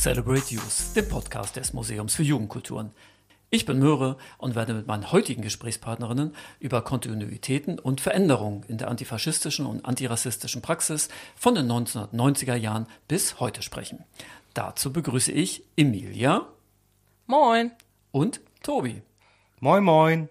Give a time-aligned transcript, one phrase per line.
[0.00, 2.90] Celebrate Youth, dem Podcast des Museums für Jugendkulturen.
[3.50, 8.88] Ich bin Möhre und werde mit meinen heutigen Gesprächspartnerinnen über Kontinuitäten und Veränderungen in der
[8.88, 14.02] antifaschistischen und antirassistischen Praxis von den 1990er Jahren bis heute sprechen.
[14.54, 16.46] Dazu begrüße ich Emilia.
[17.26, 17.70] Moin.
[18.10, 19.02] Und Tobi.
[19.60, 20.30] Moin, moin.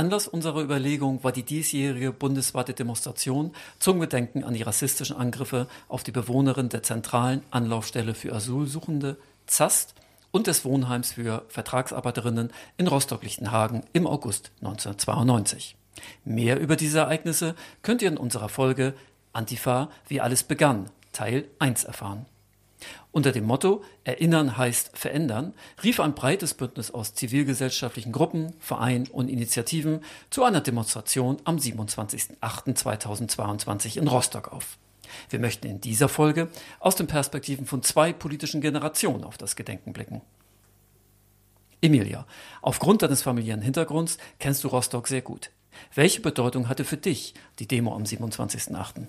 [0.00, 6.02] Anlass unserer Überlegung war die diesjährige bundesweite Demonstration zum Gedenken an die rassistischen Angriffe auf
[6.04, 9.94] die Bewohnerin der zentralen Anlaufstelle für Asylsuchende ZAST
[10.30, 15.76] und des Wohnheims für Vertragsarbeiterinnen in Rostock-Lichtenhagen im August 1992.
[16.24, 18.94] Mehr über diese Ereignisse könnt ihr in unserer Folge
[19.34, 22.24] Antifa, wie alles begann, Teil 1 erfahren.
[23.12, 29.28] Unter dem Motto Erinnern heißt verändern rief ein breites Bündnis aus zivilgesellschaftlichen Gruppen, Vereinen und
[29.28, 34.78] Initiativen zu einer Demonstration am 27.08.2022 in Rostock auf.
[35.28, 39.92] Wir möchten in dieser Folge aus den Perspektiven von zwei politischen Generationen auf das Gedenken
[39.92, 40.20] blicken.
[41.82, 42.26] Emilia,
[42.62, 45.50] aufgrund deines familiären Hintergrunds kennst du Rostock sehr gut.
[45.94, 49.06] Welche Bedeutung hatte für dich die Demo am 27.08.?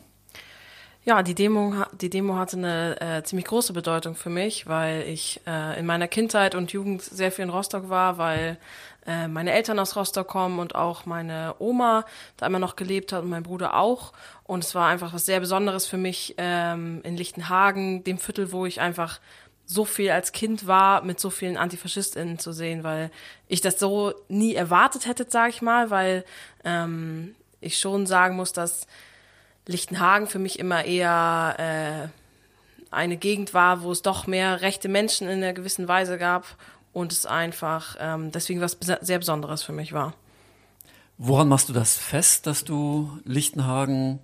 [1.04, 5.42] Ja, die Demo, die Demo hatte eine äh, ziemlich große Bedeutung für mich, weil ich
[5.48, 8.60] äh, in meiner Kindheit und Jugend sehr viel in Rostock war, weil
[9.08, 12.06] äh, meine Eltern aus Rostock kommen und auch meine Oma
[12.38, 14.14] da immer noch gelebt hat und mein Bruder auch.
[14.44, 18.68] Und es war einfach was sehr Besonderes für mich ähm, in Lichtenhagen, dem Viertel, wo
[18.68, 19.20] ich einfach
[19.66, 23.10] so viel als Kind war, mit so vielen AntifaschistInnen zu sehen, weil
[23.48, 26.26] ich das so nie erwartet hätte, sage ich mal, weil
[26.64, 28.86] ähm, ich schon sagen muss, dass
[29.68, 32.08] Lichtenhagen für mich immer eher äh,
[32.92, 36.46] eine Gegend war, wo es doch mehr rechte Menschen in einer gewissen Weise gab
[36.94, 40.14] und es einfach ähm, deswegen was sehr Besonderes für mich war.
[41.18, 44.20] Woran machst du das fest, dass du Lichtenhagen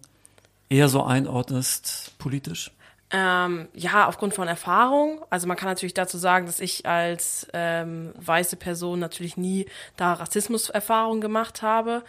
[0.70, 2.72] eher so einordnest politisch?
[3.10, 5.24] Ähm, ja, aufgrund von Erfahrung.
[5.30, 10.14] Also man kann natürlich dazu sagen, dass ich als ähm, weiße Person natürlich nie da
[10.14, 12.04] Rassismuserfahrung gemacht habe.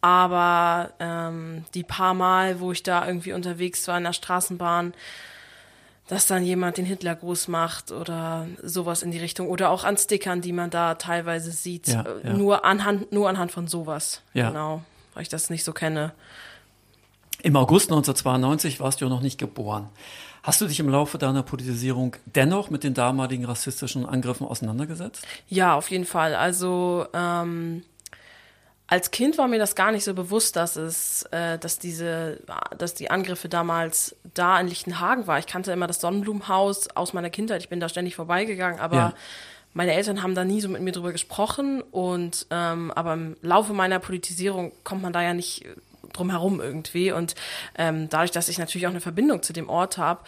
[0.00, 4.94] Aber ähm, die paar Mal, wo ich da irgendwie unterwegs war in der Straßenbahn,
[6.08, 9.96] dass dann jemand den Hitler groß macht oder sowas in die Richtung oder auch an
[9.96, 12.32] Stickern, die man da teilweise sieht, ja, äh, ja.
[12.32, 14.22] nur anhand nur anhand von sowas.
[14.34, 14.48] Ja.
[14.48, 14.82] Genau,
[15.14, 16.12] weil ich das nicht so kenne.
[17.42, 19.88] Im August 1992 warst du ja noch nicht geboren.
[20.42, 25.26] Hast du dich im Laufe deiner Politisierung dennoch mit den damaligen rassistischen Angriffen auseinandergesetzt?
[25.48, 26.34] Ja, auf jeden Fall.
[26.34, 27.82] Also ähm,
[28.90, 32.40] als Kind war mir das gar nicht so bewusst, dass es, äh, dass diese,
[32.76, 35.38] dass die Angriffe damals da in Lichtenhagen war.
[35.38, 37.62] Ich kannte immer das Sonnenblumenhaus aus meiner Kindheit.
[37.62, 39.14] Ich bin da ständig vorbeigegangen, aber ja.
[39.74, 41.82] meine Eltern haben da nie so mit mir drüber gesprochen.
[41.82, 45.64] Und ähm, aber im Laufe meiner Politisierung kommt man da ja nicht
[46.20, 47.12] drumherum irgendwie.
[47.12, 47.34] Und
[47.76, 50.20] ähm, dadurch, dass ich natürlich auch eine Verbindung zu dem Ort habe,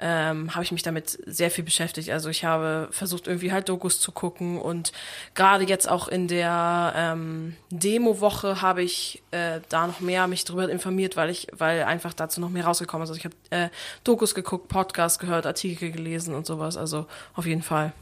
[0.00, 2.10] ähm, habe ich mich damit sehr viel beschäftigt.
[2.10, 4.92] Also ich habe versucht, irgendwie halt Dokus zu gucken und
[5.34, 10.70] gerade jetzt auch in der ähm, Demo-Woche habe ich äh, da noch mehr mich drüber
[10.70, 13.10] informiert, weil ich, weil einfach dazu noch mehr rausgekommen ist.
[13.10, 13.68] Also ich habe äh,
[14.04, 16.76] Dokus geguckt, Podcasts gehört, Artikel gelesen und sowas.
[16.78, 17.92] Also auf jeden Fall.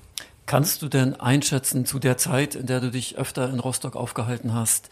[0.46, 4.54] Kannst du denn einschätzen zu der Zeit, in der du dich öfter in Rostock aufgehalten
[4.54, 4.88] hast,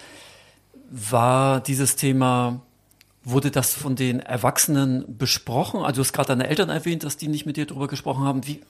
[0.90, 2.60] war dieses Thema,
[3.24, 5.80] wurde das von den Erwachsenen besprochen?
[5.80, 8.46] Also du hast gerade deine Eltern erwähnt, dass die nicht mit dir darüber gesprochen haben.
[8.46, 8.62] Wie,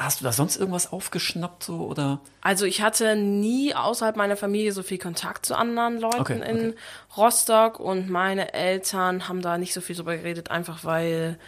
[0.00, 2.20] Hast du da sonst irgendwas aufgeschnappt so oder?
[2.40, 6.50] Also ich hatte nie außerhalb meiner Familie so viel Kontakt zu anderen Leuten okay, okay.
[6.50, 6.74] in
[7.18, 11.38] Rostock und meine Eltern haben da nicht so viel drüber geredet, einfach weil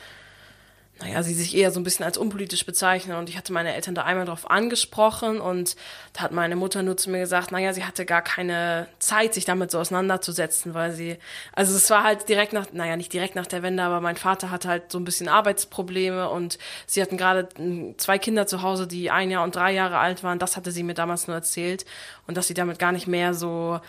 [1.02, 3.16] naja, sie sich eher so ein bisschen als unpolitisch bezeichnen.
[3.16, 5.74] Und ich hatte meine Eltern da einmal drauf angesprochen und
[6.12, 9.44] da hat meine Mutter nur zu mir gesagt, naja, sie hatte gar keine Zeit, sich
[9.44, 11.18] damit so auseinanderzusetzen, weil sie,
[11.54, 14.50] also es war halt direkt nach, naja, nicht direkt nach der Wende, aber mein Vater
[14.50, 17.48] hatte halt so ein bisschen Arbeitsprobleme und sie hatten gerade
[17.96, 20.38] zwei Kinder zu Hause, die ein Jahr und drei Jahre alt waren.
[20.38, 21.84] Das hatte sie mir damals nur erzählt
[22.28, 23.80] und dass sie damit gar nicht mehr so,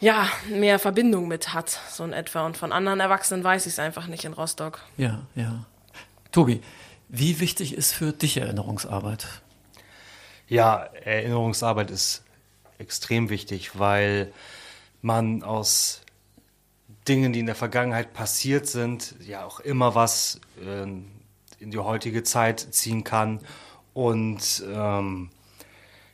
[0.00, 2.44] ja, mehr Verbindung mit hat, so in etwa.
[2.44, 4.80] Und von anderen Erwachsenen weiß ich es einfach nicht in Rostock.
[4.98, 5.64] Ja, ja.
[6.32, 6.60] Tobi,
[7.08, 9.42] wie wichtig ist für dich Erinnerungsarbeit?
[10.48, 12.22] Ja, Erinnerungsarbeit ist
[12.78, 14.32] extrem wichtig, weil
[15.02, 16.02] man aus
[17.08, 22.22] Dingen, die in der Vergangenheit passiert sind, ja auch immer was äh, in die heutige
[22.22, 23.40] Zeit ziehen kann
[23.92, 25.30] und ähm,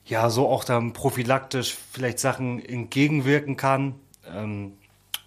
[0.07, 3.97] ja, so auch dann prophylaktisch vielleicht Sachen entgegenwirken kann.
[4.33, 4.75] Ähm,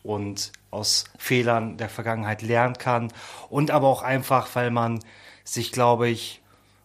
[0.03, 3.12] und aus Fehlern der Vergangenheit lernen kann.
[3.50, 5.00] Und aber auch einfach, weil man
[5.44, 6.42] sich, glaube ich,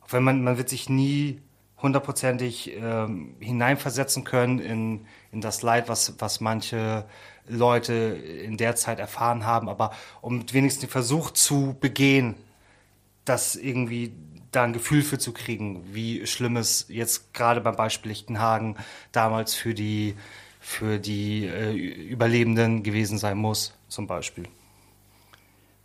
[0.08, 1.40] wenn man, man wird sich nie
[1.80, 7.04] hundertprozentig ähm, hineinversetzen können in, in das Leid, was, was manche
[7.46, 9.92] Leute in der Zeit erfahren haben, aber
[10.22, 12.36] um wenigstens den Versuch zu begehen,
[13.26, 14.14] das irgendwie
[14.50, 18.76] da ein Gefühl für zu kriegen, wie schlimm es jetzt gerade beim Beispiel Lichtenhagen
[19.12, 20.14] damals für die,
[20.64, 24.44] für die äh, Überlebenden gewesen sein muss, zum Beispiel.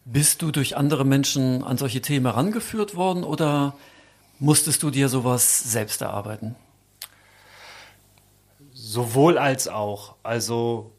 [0.05, 3.75] Bist du durch andere Menschen an solche Themen herangeführt worden oder
[4.39, 6.55] musstest du dir sowas selbst erarbeiten?
[8.71, 10.15] Sowohl als auch.
[10.23, 10.93] Also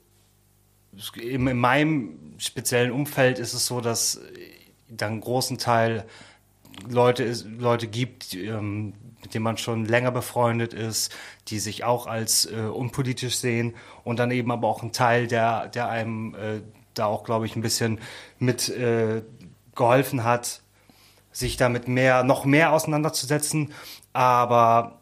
[1.16, 4.20] in, in meinem speziellen Umfeld ist es so, dass
[4.88, 6.06] dann einen großen Teil
[6.86, 11.14] Leute, Leute gibt, ähm, mit denen man schon länger befreundet ist,
[11.48, 13.74] die sich auch als äh, unpolitisch sehen
[14.04, 16.60] und dann eben aber auch ein Teil, der, der einem äh,
[16.94, 18.00] da auch, glaube ich, ein bisschen
[18.38, 19.22] mit äh,
[19.74, 20.62] geholfen hat,
[21.32, 23.72] sich damit mehr, noch mehr auseinanderzusetzen,
[24.12, 25.00] aber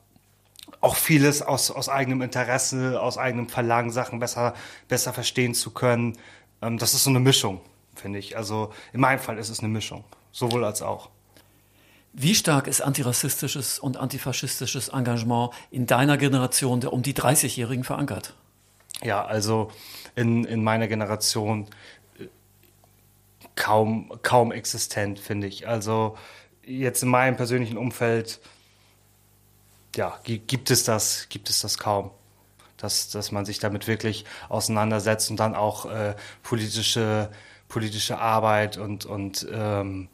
[0.81, 4.55] auch vieles aus, aus eigenem Interesse, aus eigenem Verlangen, Sachen besser,
[4.87, 6.17] besser verstehen zu können.
[6.63, 7.61] Ähm, das ist so eine Mischung,
[7.95, 8.37] finde ich.
[8.37, 11.11] Also in meinem Fall ist es eine Mischung, sowohl als auch.
[12.21, 18.35] Wie stark ist antirassistisches und antifaschistisches Engagement in deiner Generation der um die 30-Jährigen verankert?
[19.05, 19.71] Ja, also
[20.17, 21.69] in, in meiner Generation
[22.19, 22.27] äh,
[23.55, 25.69] kaum, kaum existent, finde ich.
[25.69, 26.19] Also
[26.65, 28.41] jetzt in meinem persönlichen Umfeld,
[29.95, 32.11] ja, gibt es das, gibt es das kaum.
[32.79, 37.31] Dass, dass man sich damit wirklich auseinandersetzt und dann auch äh, politische,
[37.69, 40.09] politische Arbeit und, und ähm,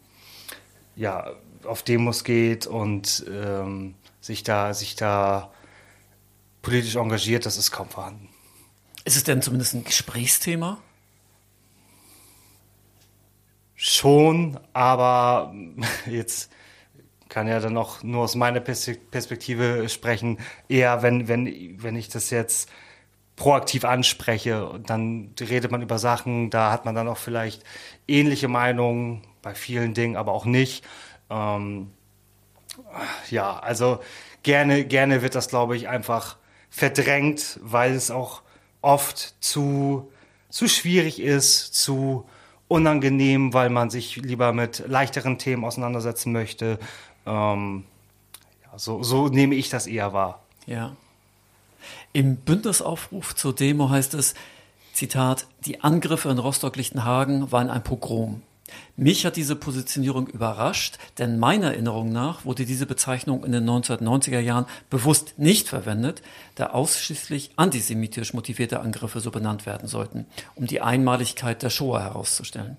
[0.97, 1.33] ja,
[1.67, 5.53] auf Demos geht und ähm, sich, da, sich da
[6.63, 8.29] politisch engagiert, das ist kaum vorhanden.
[9.05, 10.79] Ist es denn zumindest ein Gesprächsthema?
[13.75, 15.55] Schon, aber
[16.07, 16.51] jetzt
[17.29, 20.39] kann ja dann noch nur aus meiner Perspektive sprechen,
[20.69, 22.71] eher wenn, wenn, wenn ich das jetzt
[23.37, 27.65] proaktiv anspreche, dann redet man über Sachen, da hat man dann auch vielleicht
[28.07, 30.85] ähnliche Meinungen bei vielen Dingen, aber auch nicht.
[31.35, 31.91] Ähm,
[33.31, 34.01] ja, also
[34.43, 36.37] gerne, gerne wird das, glaube ich, einfach
[36.71, 38.43] verdrängt, weil es auch
[38.83, 40.11] oft zu,
[40.49, 42.27] zu schwierig ist, zu
[42.69, 46.79] unangenehm, weil man sich lieber mit leichteren Themen auseinandersetzen möchte.
[47.27, 47.85] Ähm,
[48.65, 50.43] ja, so, so nehme ich das eher wahr.
[50.67, 50.97] Ja.
[52.13, 54.35] Im Bündnisaufruf zur Demo heißt es,
[54.93, 58.43] Zitat, die Angriffe in Rostock-Lichtenhagen waren ein Pogrom.
[58.97, 64.41] Mich hat diese Positionierung überrascht, denn meiner Erinnerung nach wurde diese Bezeichnung in den 1990er
[64.41, 66.23] Jahren bewusst nicht verwendet,
[66.55, 72.77] da ausschließlich antisemitisch motivierte Angriffe so benannt werden sollten, um die Einmaligkeit der Shoah herauszustellen.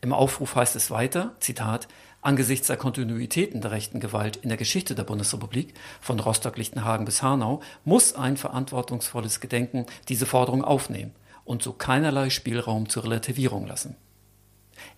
[0.00, 1.88] Im Aufruf heißt es weiter, Zitat,
[2.24, 7.60] Angesichts der Kontinuitäten der rechten Gewalt in der Geschichte der Bundesrepublik, von Rostock-Lichtenhagen bis Hanau,
[7.84, 11.10] muss ein verantwortungsvolles Gedenken diese Forderung aufnehmen
[11.44, 13.96] und so keinerlei Spielraum zur Relativierung lassen.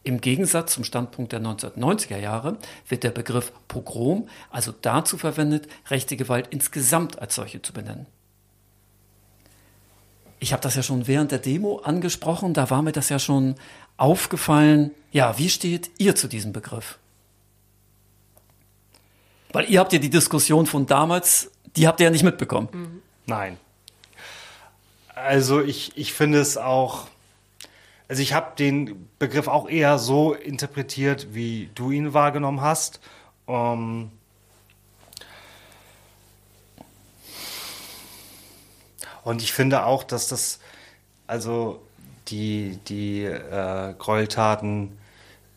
[0.02, 2.58] Im Gegensatz zum Standpunkt der 1990er Jahre
[2.88, 8.06] wird der Begriff Pogrom also dazu verwendet, rechte Gewalt insgesamt als solche zu benennen.
[10.40, 13.54] Ich habe das ja schon während der Demo angesprochen, da war mir das ja schon
[13.96, 14.90] aufgefallen.
[15.10, 16.98] Ja, wie steht ihr zu diesem Begriff?
[19.52, 22.68] Weil ihr habt ja die Diskussion von damals, die habt ihr ja nicht mitbekommen.
[22.72, 23.02] Mhm.
[23.26, 23.56] Nein.
[25.14, 27.06] Also ich, ich finde es auch
[28.08, 33.00] also ich habe den Begriff auch eher so interpretiert, wie du ihn wahrgenommen hast.
[33.48, 34.10] Ähm
[39.24, 40.60] und ich finde auch, dass das,
[41.26, 41.82] also
[42.28, 44.98] die, die äh, Gräueltaten,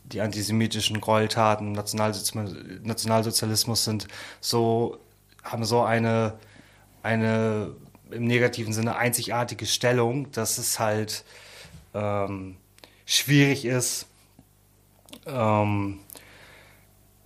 [0.06, 4.08] die antisemitischen Gräueltaten, Nationalsozialismus sind
[4.40, 4.98] so,
[5.44, 6.34] haben so eine,
[7.04, 7.72] eine
[8.10, 11.26] im negativen Sinne einzigartige Stellung, dass es halt
[11.98, 12.58] ähm,
[13.06, 14.08] schwierig ist,
[15.26, 16.00] ähm,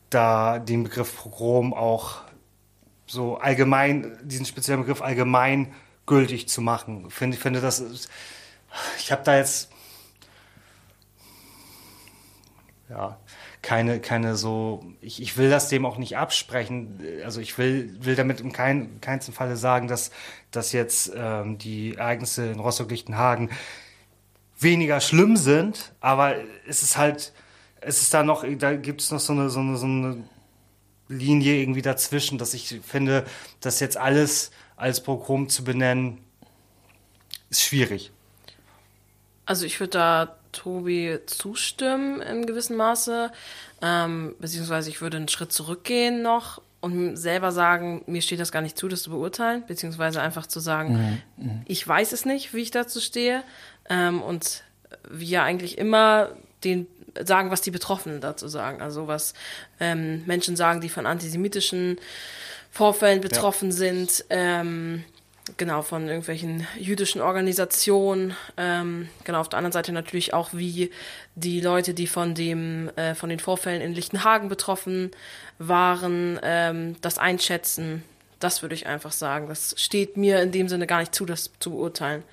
[0.10, 2.22] da den Begriff Pogrom auch
[3.06, 5.74] so allgemein, diesen speziellen Begriff allgemein
[6.06, 7.06] gültig zu machen.
[7.08, 8.08] Ich finde, finde das,
[8.98, 9.70] ich habe da jetzt
[12.90, 13.18] ja,
[13.62, 17.00] keine, keine so, ich, ich will das dem auch nicht absprechen.
[17.24, 20.12] Also ich will, will damit in kein, keinsten Falle sagen, dass,
[20.52, 23.50] dass jetzt ähm, die Ereignisse in Rostock-Lichtenhagen
[24.62, 26.36] weniger schlimm sind, aber
[26.68, 27.34] es ist halt,
[27.82, 30.24] es ist da noch, da gibt es noch so eine, so eine, so eine
[31.08, 33.26] Linie irgendwie dazwischen, dass ich finde,
[33.60, 36.20] das jetzt alles als Pogrom zu benennen,
[37.50, 38.12] ist schwierig.
[39.46, 43.32] Also ich würde da Tobi zustimmen in gewissem Maße,
[43.82, 48.62] ähm, beziehungsweise ich würde einen Schritt zurückgehen noch und selber sagen, mir steht das gar
[48.62, 51.46] nicht zu, das zu beurteilen, beziehungsweise einfach zu sagen, mhm.
[51.46, 51.62] mhm.
[51.66, 53.44] ich weiß es nicht, wie ich dazu stehe
[53.92, 54.64] ähm, und
[55.10, 56.30] wir eigentlich immer
[56.64, 56.88] den
[57.20, 58.82] sagen, was die Betroffenen dazu sagen.
[58.82, 59.34] Also was
[59.80, 62.00] ähm, Menschen sagen, die von antisemitischen
[62.72, 63.76] Vorfällen betroffen ja.
[63.76, 64.26] sind.
[64.30, 65.04] Ähm,
[65.58, 68.36] genau, von irgendwelchen jüdischen Organisationen.
[68.58, 70.92] Ähm, genau, auf der anderen Seite natürlich auch, wie
[71.36, 75.12] die Leute, die von dem, äh, von den Vorfällen in Lichtenhagen betroffen
[75.60, 78.04] waren, ähm, das einschätzen.
[78.40, 79.50] Das würde ich einfach sagen.
[79.50, 82.24] Das steht mir in dem Sinne gar nicht zu, das zu beurteilen.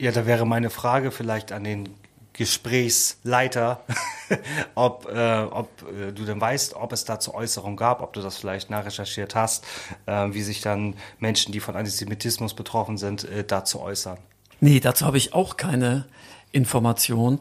[0.00, 1.90] Ja, da wäre meine Frage vielleicht an den
[2.32, 3.84] Gesprächsleiter,
[4.74, 8.38] ob, äh, ob äh, du denn weißt, ob es dazu Äußerungen gab, ob du das
[8.38, 9.66] vielleicht nachrecherchiert hast,
[10.06, 14.16] äh, wie sich dann Menschen, die von Antisemitismus betroffen sind, äh, dazu äußern.
[14.60, 16.06] Nee, dazu habe ich auch keine
[16.50, 17.38] Information.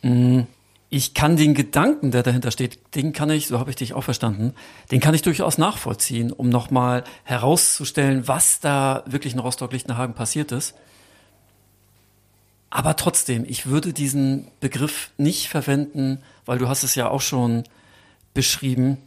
[0.00, 0.46] Hm,
[0.88, 4.04] ich kann den Gedanken, der dahinter steht, den kann ich, so habe ich dich auch
[4.04, 4.54] verstanden,
[4.90, 10.74] den kann ich durchaus nachvollziehen, um nochmal herauszustellen, was da wirklich in Rostock-Lichtenhagen passiert ist.
[12.74, 17.62] Aber trotzdem, ich würde diesen Begriff nicht verwenden, weil du hast es ja auch schon
[18.34, 18.98] beschrieben.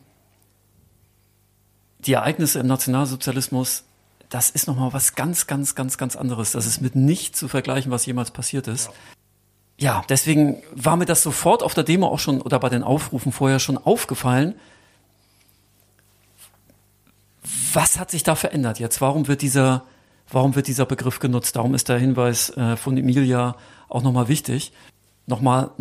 [2.00, 3.84] Die Ereignisse im Nationalsozialismus,
[4.30, 6.54] das ist nochmal was ganz, ganz, ganz, ganz anderes.
[6.54, 8.90] Das ist mit nichts zu vergleichen, was jemals passiert ist.
[9.78, 9.96] Ja.
[9.96, 13.34] ja, deswegen war mir das sofort auf der Demo auch schon oder bei den Aufrufen
[13.34, 14.56] vorher schon aufgefallen.
[17.74, 19.02] Was hat sich da verändert jetzt?
[19.02, 19.84] Warum wird dieser
[20.29, 21.55] warum wird dieser Begriff genutzt?
[21.55, 23.55] Darum ist der Hinweis äh, von Emilia
[23.89, 24.72] auch nochmal wichtig,
[25.25, 25.72] nochmal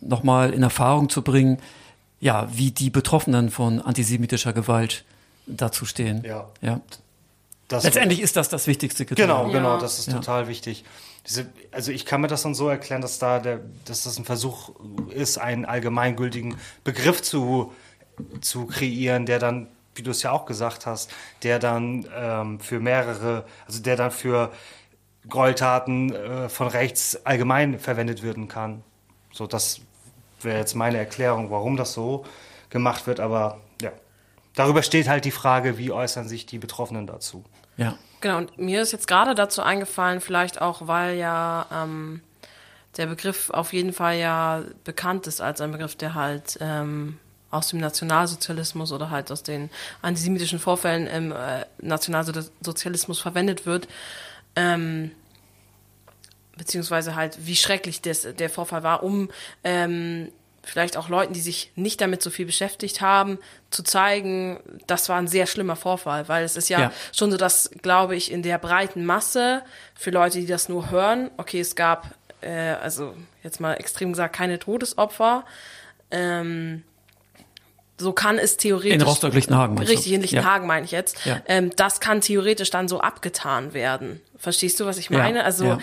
[0.00, 1.58] noch mal in Erfahrung zu bringen,
[2.20, 5.04] ja, wie die Betroffenen von antisemitischer Gewalt
[5.46, 6.22] dazu stehen.
[6.24, 6.48] Ja.
[6.60, 6.80] ja.
[7.68, 9.48] Das Letztendlich ist das das wichtigste Kriterium.
[9.48, 9.80] Genau, genau, ja.
[9.80, 10.14] das ist ja.
[10.14, 10.84] total wichtig.
[11.26, 14.24] Diese, also ich kann mir das dann so erklären, dass da der, dass das ein
[14.24, 14.70] Versuch
[15.10, 17.72] ist, einen allgemeingültigen Begriff zu,
[18.40, 21.10] zu kreieren, der dann wie du es ja auch gesagt hast,
[21.42, 24.52] der dann ähm, für mehrere, also der dann für
[25.28, 28.82] Gräueltaten äh, von rechts allgemein verwendet werden kann.
[29.32, 29.80] So, das
[30.40, 32.24] wäre jetzt meine Erklärung, warum das so
[32.70, 33.92] gemacht wird, aber ja.
[34.54, 37.44] Darüber steht halt die Frage, wie äußern sich die Betroffenen dazu.
[37.76, 37.96] Ja.
[38.20, 42.20] Genau, und mir ist jetzt gerade dazu eingefallen, vielleicht auch, weil ja ähm,
[42.96, 47.18] der Begriff auf jeden Fall ja bekannt ist als ein Begriff, der halt ähm,
[47.50, 49.70] aus dem Nationalsozialismus oder halt aus den
[50.02, 53.88] antisemitischen Vorfällen im äh, Nationalsozialismus verwendet wird.
[54.56, 55.12] Ähm,
[56.56, 59.30] beziehungsweise halt, wie schrecklich des, der Vorfall war, um
[59.64, 60.30] ähm,
[60.68, 63.38] vielleicht auch Leuten, die sich nicht damit so viel beschäftigt haben,
[63.70, 67.36] zu zeigen, das war ein sehr schlimmer Vorfall, weil es ist ja, ja, schon so,
[67.36, 69.62] dass, glaube ich, in der breiten Masse
[69.94, 74.36] für Leute, die das nur hören, okay, es gab, äh, also jetzt mal extrem gesagt,
[74.36, 75.44] keine Todesopfer,
[76.10, 76.82] ähm,
[77.98, 78.94] so kann es theoretisch.
[78.94, 80.68] In Rostock-Lichtenhagen Richtig, in Lichtenhagen ja.
[80.68, 81.24] meine ich jetzt.
[81.24, 81.40] Ja.
[81.46, 84.20] Ähm, das kann theoretisch dann so abgetan werden.
[84.36, 85.38] Verstehst du, was ich meine?
[85.38, 85.44] Ja.
[85.44, 85.78] Also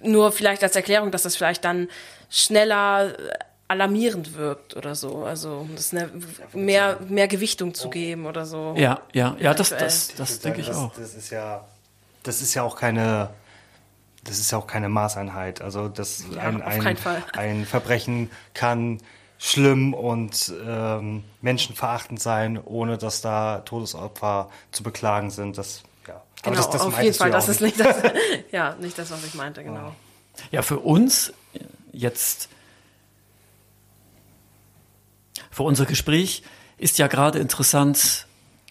[0.00, 1.88] nur vielleicht als Erklärung, dass das vielleicht dann
[2.28, 3.14] schneller
[3.68, 5.24] alarmierend wirkt oder so.
[5.24, 6.10] Also das eine,
[6.52, 8.74] mehr, mehr Gewichtung zu geben oder so.
[8.76, 10.94] Ja, ja, ja, das, das, das, das denke ich das, auch.
[10.94, 11.64] Das ist ja,
[12.22, 13.30] das ist ja auch keine,
[14.24, 15.62] das ist ja auch keine Maßeinheit.
[15.62, 16.96] Also das ja, ein, ein,
[17.32, 19.00] ein Verbrechen kann
[19.38, 25.58] schlimm und ähm, menschenverachtend sein, ohne dass da Todesopfer zu beklagen sind.
[25.58, 26.22] Das, ja.
[26.42, 27.96] Genau, das, das auf jeden Fall, das ist nicht das,
[28.52, 29.94] ja, nicht das, was ich meinte, genau.
[30.50, 31.32] Ja, für uns
[31.92, 32.48] jetzt,
[35.50, 36.42] für unser Gespräch
[36.76, 38.26] ist ja gerade interessant,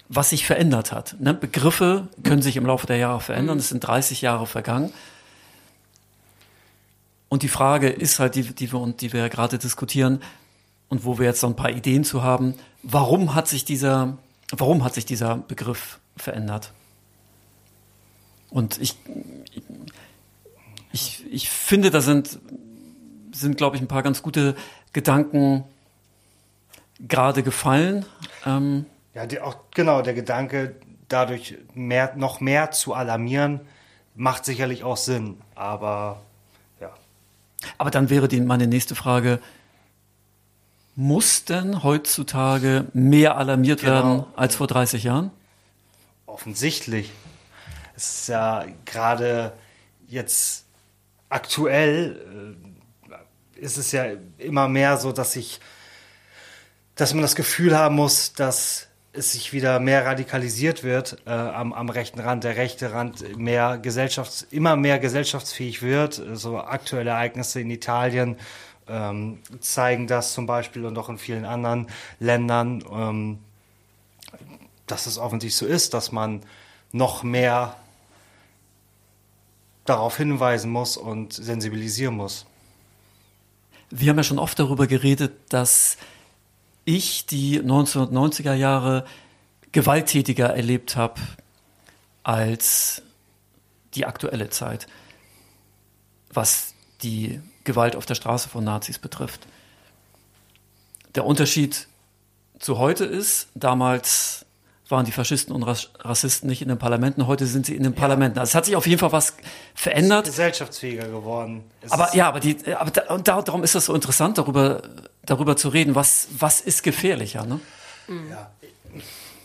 [0.10, 1.16] was sich verändert hat.
[1.20, 1.34] Ne?
[1.34, 3.56] Begriffe können sich im Laufe der Jahre verändern.
[3.56, 3.62] Mhm.
[3.62, 4.94] Es sind 30 Jahre vergangen.
[7.30, 10.22] Und die Frage ist halt, die, die wir, die wir ja gerade diskutieren,
[10.94, 14.20] und wo wir jetzt so ein paar Ideen zu haben, warum hat sich dieser,
[14.56, 16.72] warum hat sich dieser Begriff verändert?
[18.52, 18.96] Und ich,
[20.92, 22.38] ich, ich finde, da sind,
[23.32, 24.56] sind, glaube ich, ein paar ganz gute
[24.94, 25.64] Gedanken
[27.00, 28.06] gerade gefallen.
[28.46, 28.86] Ähm,
[29.16, 30.76] ja, die, auch genau, der Gedanke,
[31.08, 33.62] dadurch mehr, noch mehr zu alarmieren,
[34.14, 36.22] macht sicherlich auch Sinn, aber
[36.80, 36.92] ja.
[37.80, 39.40] Aber dann wäre die, meine nächste Frage,
[40.96, 43.94] muss denn heutzutage mehr alarmiert genau.
[43.94, 45.32] werden als vor 30 Jahren?
[46.26, 47.12] Offensichtlich.
[47.96, 49.54] Es ist ja gerade
[50.08, 50.66] jetzt
[51.30, 52.56] aktuell
[53.10, 54.06] äh, ist es ja
[54.38, 55.60] immer mehr so, dass ich,
[56.96, 61.72] dass man das Gefühl haben muss, dass es sich wieder mehr radikalisiert wird äh, am,
[61.72, 66.22] am rechten Rand, der rechte Rand mehr gesellschafts-, immer mehr gesellschaftsfähig wird.
[66.34, 68.38] So aktuelle Ereignisse in Italien
[68.88, 71.88] ähm, zeigen das zum Beispiel und auch in vielen anderen
[72.20, 73.40] Ländern, ähm,
[74.88, 76.42] dass es offensichtlich so ist, dass man
[76.92, 77.76] noch mehr
[79.86, 82.46] darauf hinweisen muss und sensibilisieren muss.
[83.90, 85.98] Wir haben ja schon oft darüber geredet, dass
[86.86, 89.06] ich die 1990er Jahre
[89.72, 91.20] gewalttätiger erlebt habe
[92.24, 93.02] als
[93.96, 94.88] die aktuelle Zeit,
[96.32, 96.73] was
[97.04, 99.42] die Gewalt auf der Straße von Nazis betrifft.
[101.16, 101.88] Der Unterschied
[102.60, 104.46] zu heute ist, damals
[104.90, 108.38] waren die Faschisten und Rassisten nicht in den Parlamenten, heute sind sie in den Parlamenten.
[108.38, 109.36] Also es hat sich auf jeden Fall was
[109.74, 110.26] verändert.
[110.26, 111.64] gesellschaftsfähiger geworden.
[111.82, 114.82] Es aber ja, aber, die, aber da, und darum ist es so interessant, darüber,
[115.26, 117.46] darüber zu reden, was, was ist gefährlicher.
[117.46, 117.60] Ne?
[118.30, 118.52] Ja.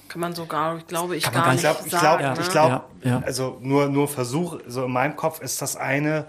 [0.09, 2.19] Kann man sogar, glaube ich, Kann gar, gar nicht ich glaub, ich sagen.
[2.19, 2.45] glaube, ne?
[2.45, 3.23] ich glaube, Ja, ja.
[3.25, 6.27] also nur, nur Versuch, so in meinem Kopf ist das eine,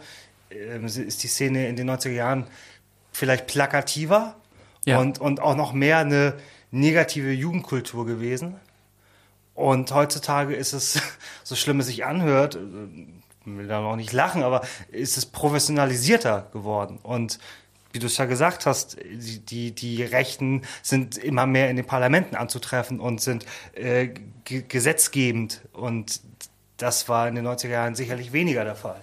[0.49, 2.47] ist die Szene in den 90er Jahren
[3.11, 4.35] vielleicht plakativer
[4.85, 4.99] Ja.
[4.99, 6.33] und, und auch noch mehr eine
[6.71, 8.55] negative Jugendkultur gewesen.
[9.55, 11.01] Und heutzutage ist es,
[11.43, 12.59] so schlimm es sich anhört, äh,
[13.45, 16.99] ich will da noch nicht lachen, aber ist es professionalisierter geworden.
[17.01, 17.39] Und
[17.91, 21.85] wie du es ja gesagt hast, die, die, die Rechten sind immer mehr in den
[21.85, 24.09] Parlamenten anzutreffen und sind äh,
[24.43, 25.61] ge- gesetzgebend.
[25.73, 26.21] Und
[26.77, 29.01] das war in den 90er Jahren sicherlich weniger der Fall.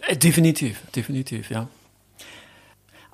[0.00, 1.68] Äh, Definitiv, definitiv, ja.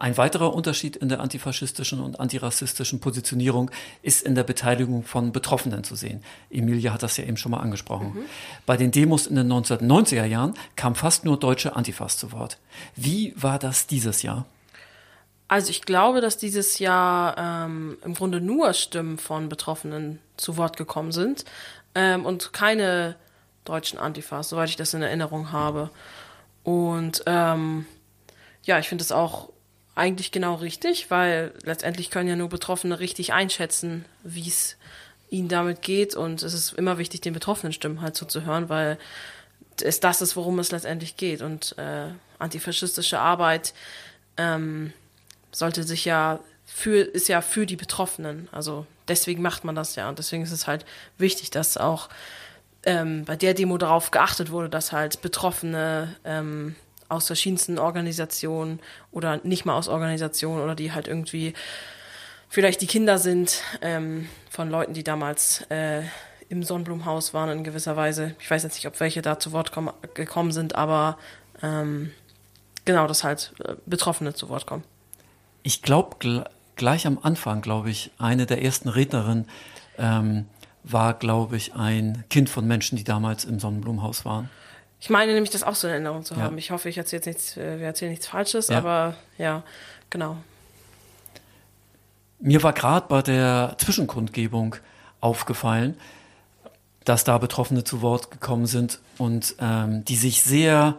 [0.01, 5.85] Ein weiterer Unterschied in der antifaschistischen und antirassistischen Positionierung ist in der Beteiligung von Betroffenen
[5.85, 6.25] zu sehen.
[6.49, 8.17] Emilia hat das ja eben schon mal angesprochen.
[8.65, 12.57] Bei den Demos in den 1990er Jahren kamen fast nur deutsche Antifas zu Wort.
[12.97, 14.47] Wie war das dieses Jahr?
[15.49, 20.79] Also ich glaube, dass dieses Jahr ähm, im Grunde nur Stimmen von Betroffenen zu Wort
[20.79, 21.45] gekommen sind
[21.95, 23.17] ähm, und keine
[23.67, 25.91] deutschen Antifas, soweit ich das in Erinnerung habe.
[26.63, 27.87] Und ähm,
[28.65, 29.51] ja, ich finde es auch
[29.95, 34.77] eigentlich genau richtig, weil letztendlich können ja nur Betroffene richtig einschätzen, wie es
[35.31, 36.15] ihnen damit geht.
[36.15, 38.99] Und es ist immer wichtig, den betroffenen Stimmen halt zuzuhören, weil
[39.83, 41.43] es das ist, worum es letztendlich geht.
[41.43, 43.75] Und äh, antifaschistische Arbeit
[44.37, 44.93] ähm,
[45.53, 48.49] sollte sich ja für, ist ja für die Betroffenen.
[48.53, 50.09] Also deswegen macht man das ja.
[50.09, 50.85] Und deswegen ist es halt
[51.19, 52.09] wichtig, dass auch
[52.85, 56.77] ähm, bei der Demo darauf geachtet wurde, dass halt Betroffene ähm,
[57.09, 61.55] aus verschiedensten Organisationen oder nicht mal aus Organisationen oder die halt irgendwie
[62.49, 66.03] vielleicht die Kinder sind ähm, von Leuten, die damals äh,
[66.49, 68.35] im Sonnenblumenhaus waren in gewisser Weise.
[68.41, 71.19] Ich weiß jetzt nicht, ob welche da zu Wort kommen, gekommen sind, aber
[71.63, 72.11] ähm,
[72.85, 74.85] genau, dass halt äh, Betroffene zu Wort kommen.
[75.63, 76.45] Ich glaube, gl
[76.77, 79.47] gleich am Anfang, glaube ich, eine der ersten Rednerinnen
[79.99, 80.47] ähm,
[80.83, 84.49] war, glaube ich, ein Kind von Menschen, die damals im Sonnenblumenhaus waren.
[85.01, 86.43] Ich meine nämlich, das auch so in Erinnerung zu Ja.
[86.43, 86.59] haben.
[86.59, 88.79] Ich hoffe, ich erzähle jetzt nichts, äh, wir erzählen nichts Falsches, Ja.
[88.79, 89.63] aber ja,
[90.11, 90.37] genau.
[92.39, 94.77] Mir war gerade bei der Zwischenkundgebung
[95.21, 95.97] aufgefallen,
[97.05, 100.97] dass da Betroffene zu Wort gekommen sind und ähm, die sich sehr,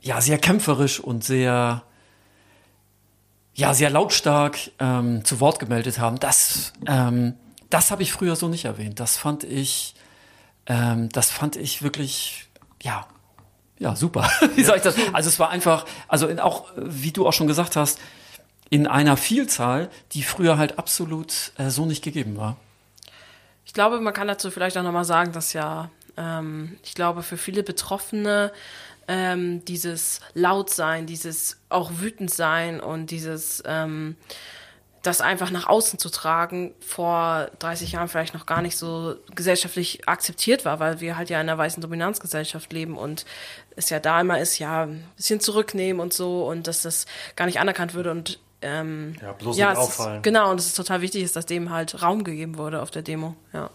[0.00, 1.82] ja, sehr kämpferisch und sehr,
[3.54, 6.18] ja, sehr lautstark ähm, zu Wort gemeldet haben.
[6.20, 7.34] Das, ähm,
[7.70, 9.00] das habe ich früher so nicht erwähnt.
[9.00, 9.94] Das fand ich,
[10.66, 12.48] ähm, das fand ich wirklich,
[12.82, 13.06] ja,
[13.78, 14.30] ja, super.
[14.54, 14.96] Wie soll ich das?
[15.12, 18.00] Also es war einfach, also in auch, wie du auch schon gesagt hast,
[18.70, 22.56] in einer Vielzahl, die früher halt absolut äh, so nicht gegeben war.
[23.64, 27.36] Ich glaube, man kann dazu vielleicht auch nochmal sagen, dass ja, ähm, ich glaube, für
[27.36, 28.52] viele Betroffene
[29.06, 34.16] ähm, dieses Lautsein, dieses auch wütend sein und dieses ähm,
[35.08, 40.06] das einfach nach außen zu tragen, vor 30 Jahren vielleicht noch gar nicht so gesellschaftlich
[40.06, 43.24] akzeptiert war, weil wir halt ja in einer weißen Dominanzgesellschaft leben und
[43.74, 47.46] es ja da immer ist, ja, ein bisschen zurücknehmen und so und dass das gar
[47.46, 50.16] nicht anerkannt würde und ähm, Ja, bloß ja, nicht auffallen.
[50.16, 52.90] Ist, genau, und es ist total wichtig, ist, dass dem halt Raum gegeben wurde auf
[52.90, 53.70] der Demo, ja.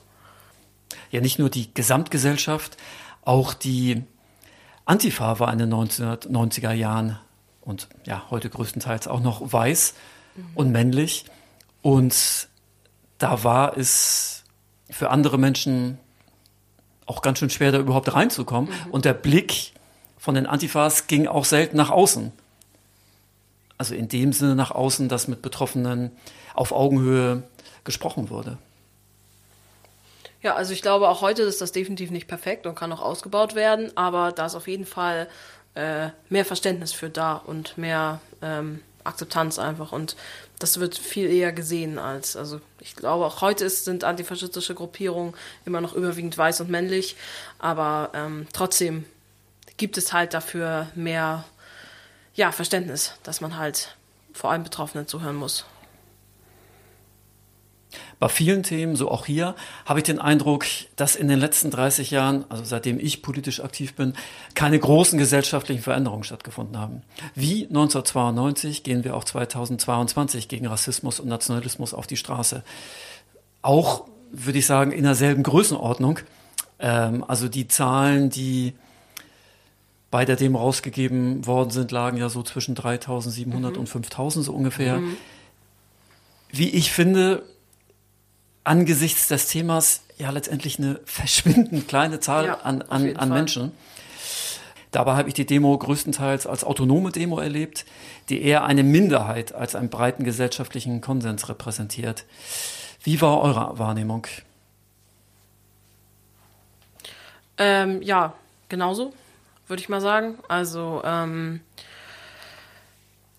[1.10, 2.78] Ja, nicht nur die Gesamtgesellschaft,
[3.24, 4.04] auch die
[4.86, 7.18] Antifa war in den 1990er Jahren
[7.62, 9.96] und ja, heute größtenteils auch noch weiß
[10.56, 11.26] und männlich.
[11.82, 12.48] Und
[13.18, 14.44] da war es
[14.90, 15.98] für andere Menschen
[17.06, 18.72] auch ganz schön schwer, da überhaupt reinzukommen.
[18.92, 19.74] Und der Blick
[20.18, 22.32] von den Antifas ging auch selten nach außen.
[23.78, 26.12] Also in dem Sinne nach außen, dass mit Betroffenen
[26.54, 27.44] auf Augenhöhe
[27.84, 28.58] gesprochen wurde.
[30.42, 33.56] Ja, also ich glaube, auch heute ist das definitiv nicht perfekt und kann noch ausgebaut
[33.56, 35.28] werden, aber da ist auf jeden Fall
[35.76, 40.16] äh, mehr Verständnis für da und mehr ähm, Akzeptanz einfach und
[40.60, 45.34] das wird viel eher gesehen als, also ich glaube, auch heute ist, sind antifaschistische Gruppierungen
[45.66, 47.16] immer noch überwiegend weiß und männlich,
[47.60, 49.06] aber ähm, trotzdem
[49.78, 51.46] gibt es halt dafür mehr
[52.36, 53.96] ja, Verständnis, dass man halt
[54.34, 55.66] vor allem Betroffenen zuhören muss.
[58.20, 62.12] Bei vielen Themen, so auch hier, habe ich den Eindruck, dass in den letzten 30
[62.12, 64.14] Jahren, also seitdem ich politisch aktiv bin,
[64.56, 67.02] keine großen gesellschaftlichen Veränderungen stattgefunden haben.
[67.36, 72.64] Wie 1992 gehen wir auch 2022 gegen Rassismus und Nationalismus auf die Straße.
[73.62, 76.20] Auch, würde ich sagen, in derselben Größenordnung.
[76.80, 78.74] Ähm, also die Zahlen, die
[80.14, 83.80] bei der Demo rausgegeben worden sind, lagen ja so zwischen 3700 mhm.
[83.80, 85.00] und 5000 so ungefähr.
[85.00, 85.18] Mhm.
[86.52, 87.42] Wie ich finde,
[88.64, 93.72] angesichts des Themas ja letztendlich eine verschwindend kleine Zahl ja, an, an, an Menschen.
[94.92, 97.86] Dabei habe ich die Demo größtenteils als autonome Demo erlebt,
[98.30, 102.26] die eher eine Minderheit als einen breiten gesellschaftlichen Konsens repräsentiert.
[103.02, 104.28] Wie war eure Wahrnehmung?
[107.58, 108.34] Ähm, ja,
[108.70, 109.14] genauso
[109.68, 110.38] würde ich mal sagen.
[110.48, 111.62] Also ähm,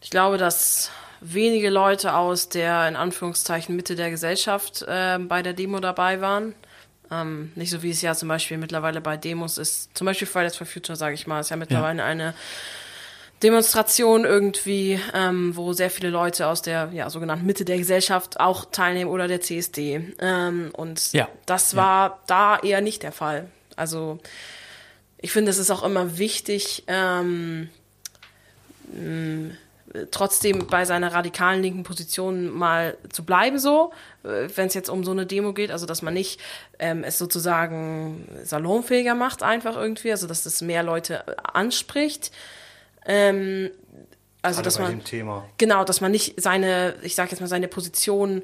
[0.00, 0.90] ich glaube, dass
[1.24, 6.54] wenige Leute aus der in Anführungszeichen Mitte der Gesellschaft äh, bei der Demo dabei waren.
[7.10, 9.96] Ähm, nicht so wie es ja zum Beispiel mittlerweile bei Demos ist.
[9.96, 12.04] Zum Beispiel Fridays for Future, sage ich mal, ist ja mittlerweile ja.
[12.04, 12.34] eine
[13.42, 18.64] Demonstration irgendwie, ähm, wo sehr viele Leute aus der ja, sogenannten Mitte der Gesellschaft auch
[18.66, 20.14] teilnehmen oder der CSD.
[20.20, 21.28] Ähm, und ja.
[21.46, 22.18] das war ja.
[22.26, 23.48] da eher nicht der Fall.
[23.76, 24.18] Also
[25.18, 27.68] ich finde, es ist auch immer wichtig, ähm,
[30.10, 33.92] trotzdem bei seiner radikalen linken Position mal zu bleiben, so,
[34.24, 36.40] äh, wenn es jetzt um so eine Demo geht, also dass man nicht
[36.78, 42.32] ähm, es sozusagen salonfähiger macht, einfach irgendwie, also dass es mehr Leute anspricht.
[43.06, 43.70] Ähm,
[44.42, 45.00] also dass man
[45.56, 48.42] genau, dass man nicht seine, ich sag jetzt mal seine Position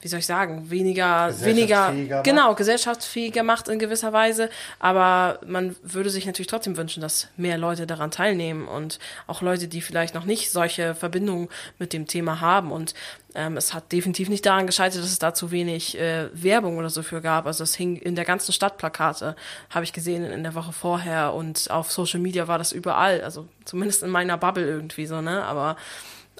[0.00, 4.48] wie soll ich sagen, weniger, weniger, genau, gesellschaftsfähiger macht in gewisser Weise.
[4.78, 9.66] Aber man würde sich natürlich trotzdem wünschen, dass mehr Leute daran teilnehmen und auch Leute,
[9.66, 12.70] die vielleicht noch nicht solche Verbindungen mit dem Thema haben.
[12.70, 12.94] Und
[13.34, 16.90] ähm, es hat definitiv nicht daran gescheitert, dass es da zu wenig äh, Werbung oder
[16.90, 17.46] so für gab.
[17.46, 19.34] Also es hing in der ganzen Stadt Plakate,
[19.70, 23.22] habe ich gesehen in der Woche vorher und auf Social Media war das überall.
[23.22, 25.44] Also zumindest in meiner Bubble irgendwie so, ne?
[25.44, 25.76] Aber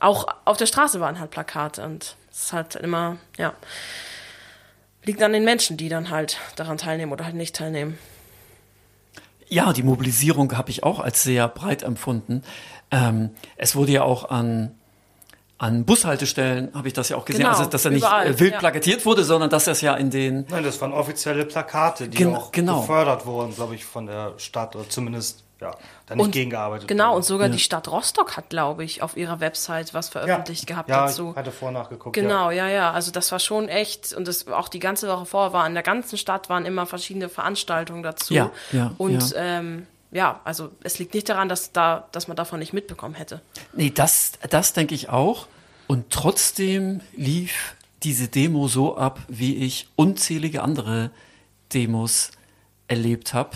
[0.01, 3.53] auch auf der Straße waren halt Plakate und es ist halt immer, ja,
[5.03, 7.99] liegt an den Menschen, die dann halt daran teilnehmen oder halt nicht teilnehmen.
[9.49, 12.45] Ja, die Mobilisierung habe ich auch als sehr breit empfunden.
[12.93, 14.73] Ähm, es wurde ja auch an,
[15.57, 18.39] an Bushaltestellen, habe ich das ja auch gesehen, genau, also dass er nicht überall, äh,
[18.39, 18.59] wild ja.
[18.61, 20.47] plakatiert wurde, sondern dass das ja in den...
[20.49, 22.83] Nein, das waren offizielle Plakate, die Gen auch genau.
[22.83, 25.73] gefördert wurden, glaube ich, von der Stadt oder zumindest ja,
[26.07, 27.17] da nicht und, gegengearbeitet Genau, wurde.
[27.17, 27.53] und sogar ja.
[27.53, 31.31] die Stadt Rostock hat, glaube ich, auf ihrer Website was veröffentlicht ja, gehabt ja, dazu.
[31.31, 32.15] Ich hatte vor nachgeguckt.
[32.15, 32.69] Genau, ja.
[32.69, 32.93] ja, ja.
[32.93, 35.83] Also das war schon echt, und das auch die ganze Woche vorher war, in der
[35.83, 38.35] ganzen Stadt waren immer verschiedene Veranstaltungen dazu.
[38.35, 38.93] Ja, ja.
[38.99, 39.37] Und ja.
[39.59, 43.43] Ähm, ja, also es liegt nicht daran, dass, da, dass man davon nicht mitbekommen hätte.
[43.75, 45.49] Nee, das, das denke ich auch.
[45.87, 51.11] Und trotzdem lief diese Demo so ab, wie ich unzählige andere
[51.73, 52.31] Demos
[52.87, 53.51] erlebt habe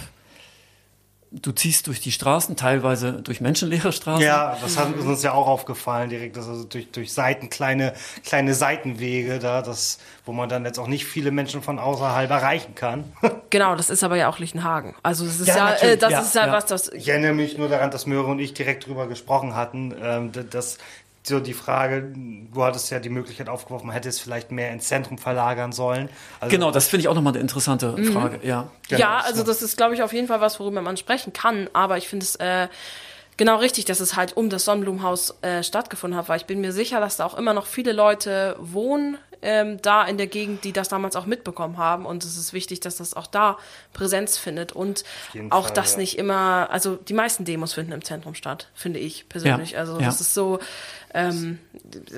[1.33, 4.23] du ziehst durch die Straßen, teilweise durch menschenleere Straßen.
[4.23, 8.55] Ja, das hat uns ja auch aufgefallen direkt, dass also durch, durch Seiten, kleine, kleine
[8.55, 13.05] Seitenwege da, das, wo man dann jetzt auch nicht viele Menschen von außerhalb erreichen kann.
[13.51, 14.95] Genau, das ist aber ja auch Lichtenhagen.
[15.03, 16.89] Also das ist ja, ja äh, das ja, ist ja, ja, was das.
[16.91, 20.79] Ich erinnere mich nur daran, dass Möhre und ich direkt drüber gesprochen hatten, ähm, dass
[21.25, 22.13] so die Frage,
[22.53, 26.09] du hattest ja die Möglichkeit aufgeworfen, man hätte es vielleicht mehr ins Zentrum verlagern sollen.
[26.41, 28.13] Also genau, das finde ich auch nochmal eine interessante mhm.
[28.13, 28.71] Frage, ja.
[28.89, 31.71] Genau, ja, also das ist, glaube ich, auf jeden Fall was, worüber man sprechen kann,
[31.73, 32.69] aber ich finde es äh,
[33.37, 36.73] genau richtig, dass es halt um das Sonnenblumenhaus äh, stattgefunden hat, weil ich bin mir
[36.73, 40.73] sicher, dass da auch immer noch viele Leute wohnen ähm, da in der Gegend, die
[40.73, 42.07] das damals auch mitbekommen haben.
[42.07, 43.59] Und es ist wichtig, dass das auch da
[43.93, 45.05] Präsenz findet und
[45.51, 45.99] auch Fall, das ja.
[45.99, 49.73] nicht immer, also die meisten Demos finden im Zentrum statt, finde ich persönlich.
[49.73, 49.81] Ja.
[49.81, 50.07] Also ja.
[50.07, 50.61] das ist so
[51.15, 51.59] ähm,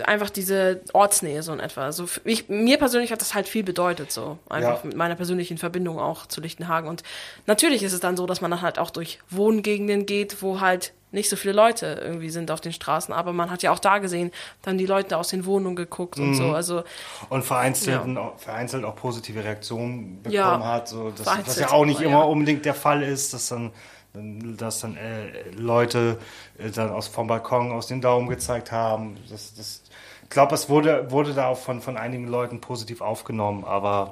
[0.05, 1.85] einfach diese Ortsnähe so in etwa.
[1.85, 5.99] Also ich, mir persönlich hat das halt viel bedeutet, so einfach mit meiner persönlichen Verbindung
[5.99, 6.89] auch zu Lichtenhagen.
[6.89, 7.03] Und
[7.47, 10.93] natürlich ist es dann so, dass man dann halt auch durch Wohngegenden geht, wo halt
[11.15, 13.99] nicht so viele Leute irgendwie sind auf den Straßen, aber man hat ja auch da
[13.99, 14.31] gesehen,
[14.63, 16.29] dann die Leute aus den Wohnungen geguckt mhm.
[16.29, 16.53] und so.
[16.53, 16.85] Also
[17.31, 18.33] und vereinzelt, ja.
[18.37, 22.23] vereinzelt auch positive Reaktionen bekommen ja, hat, so dass das ja auch nicht immer ja.
[22.25, 23.73] unbedingt der Fall ist, dass dann
[24.13, 26.19] dass dann äh, Leute
[26.59, 29.17] äh, dann aus vom Balkon aus den Daumen gezeigt haben.
[29.29, 29.83] Das, das,
[30.23, 34.11] ich glaube, es wurde, wurde da auch von, von einigen Leuten positiv aufgenommen, aber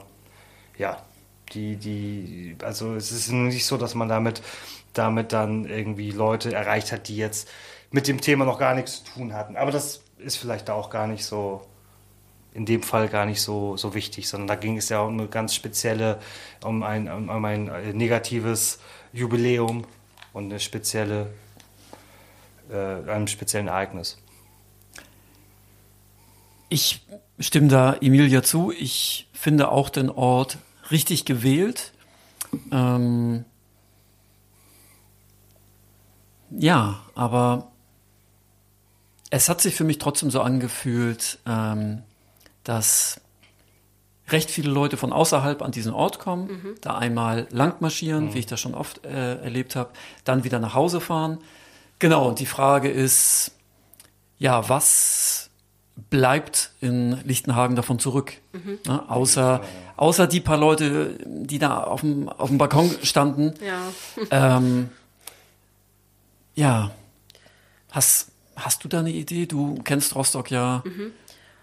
[0.76, 0.98] ja,
[1.52, 4.42] die, die, also es ist nicht so, dass man damit
[4.92, 7.48] damit dann irgendwie Leute erreicht hat, die jetzt
[7.90, 9.56] mit dem Thema noch gar nichts zu tun hatten.
[9.56, 11.62] Aber das ist vielleicht da auch gar nicht so,
[12.54, 15.28] in dem Fall gar nicht so, so wichtig, sondern da ging es ja um eine
[15.28, 16.18] ganz spezielle,
[16.62, 18.78] um ein, um ein negatives
[19.12, 19.84] Jubiläum
[20.32, 21.32] und eine spezielle,
[22.70, 24.18] äh, einem speziellen Ereignis.
[26.68, 27.06] Ich
[27.38, 28.72] stimme da Emilia zu.
[28.72, 30.58] Ich finde auch den Ort
[30.90, 31.92] richtig gewählt.
[32.70, 33.44] Ähm,
[36.58, 37.68] ja, aber
[39.30, 42.02] es hat sich für mich trotzdem so angefühlt, ähm,
[42.64, 43.20] dass
[44.28, 46.74] recht viele Leute von außerhalb an diesen Ort kommen, mhm.
[46.80, 48.34] da einmal langmarschieren, mhm.
[48.34, 49.90] wie ich das schon oft äh, erlebt habe,
[50.24, 51.38] dann wieder nach Hause fahren.
[51.98, 53.52] Genau, und die Frage ist,
[54.38, 55.50] ja, was
[56.10, 58.32] bleibt in Lichtenhagen davon zurück?
[58.52, 58.78] Mhm.
[58.86, 59.62] Na, außer,
[59.96, 63.54] außer die paar Leute, die da auf dem, auf dem Balkon standen.
[63.64, 64.56] Ja.
[64.56, 64.90] ähm,
[66.54, 66.90] ja.
[67.90, 69.46] Hast, hast du da eine Idee?
[69.46, 71.12] Du kennst Rostock ja mhm.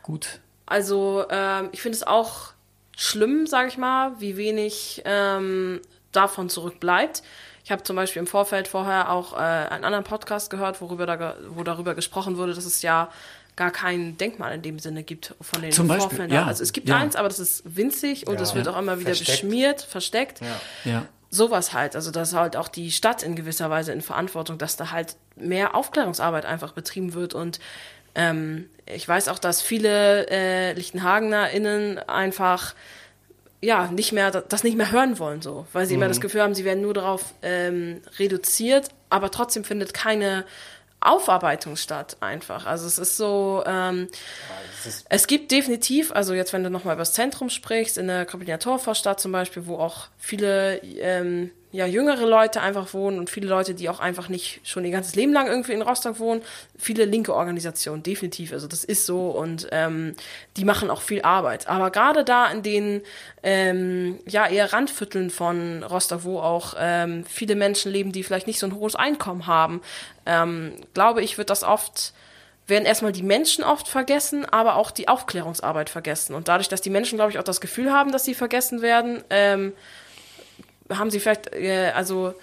[0.04, 0.40] gut.
[0.66, 2.54] Also ähm, ich finde es auch
[2.96, 7.24] schlimm, sage ich mal, wie wenig ähm, davon zurückbleibt.
[7.64, 11.36] Ich habe zum Beispiel im Vorfeld vorher auch äh, einen anderen Podcast gehört, worüber da,
[11.50, 13.10] wo darüber gesprochen wurde, dass es ja
[13.56, 16.32] gar kein Denkmal in dem Sinne gibt von den Zum Vorfeldern.
[16.32, 16.98] Ja, also es gibt ja.
[16.98, 18.56] eins, aber das ist winzig und es ja.
[18.56, 19.42] wird auch immer wieder versteckt.
[19.42, 20.42] beschmiert, versteckt.
[20.86, 21.06] Ja.
[21.30, 21.96] Sowas halt.
[21.96, 25.76] Also dass halt auch die Stadt in gewisser Weise in Verantwortung, dass da halt mehr
[25.76, 27.60] Aufklärungsarbeit einfach betrieben wird und
[28.16, 32.74] ähm, ich weiß auch, dass viele äh, LichtenhagenerInnen einfach
[33.62, 36.02] ja, nicht mehr, das nicht mehr hören wollen, so, weil sie mhm.
[36.02, 40.46] immer das Gefühl haben, sie werden nur darauf ähm, reduziert, aber trotzdem findet keine
[41.02, 42.66] Aufarbeitung statt, einfach.
[42.66, 46.96] Also es ist so, ähm, ja, ist es gibt definitiv, also jetzt, wenn du nochmal
[46.96, 48.26] über das Zentrum sprichst, in der
[48.60, 53.76] Torvorstadt zum Beispiel, wo auch viele ähm, ja, jüngere Leute einfach wohnen und viele Leute,
[53.76, 56.42] die auch einfach nicht schon ihr ganzes Leben lang irgendwie in Rostock wohnen.
[56.78, 58.54] Viele linke Organisationen, definitiv.
[58.54, 60.16] Also das ist so und ähm,
[60.58, 61.68] die machen auch viel Arbeit.
[61.68, 63.02] Aber gerade da in den
[63.44, 68.60] ähm, ja eher Randvierteln von Rostock, wo auch ähm, viele Menschen leben, die vielleicht nicht
[68.60, 69.82] so ein hohes Einkommen haben,
[70.26, 72.14] ähm, glaube ich, wird das oft
[72.70, 76.36] werden erstmal die Menschen oft vergessen, aber auch die Aufklärungsarbeit vergessen.
[76.36, 79.24] Und dadurch, dass die Menschen, glaube ich, auch das Gefühl haben, dass sie vergessen werden,
[79.32, 79.74] ähm,
[80.90, 82.34] haben sie vielleicht, äh, also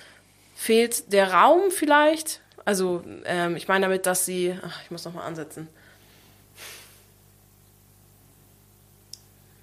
[0.54, 2.40] fehlt der Raum vielleicht?
[2.64, 5.68] Also ähm, ich meine damit, dass sie, ach, ich muss noch mal ansetzen.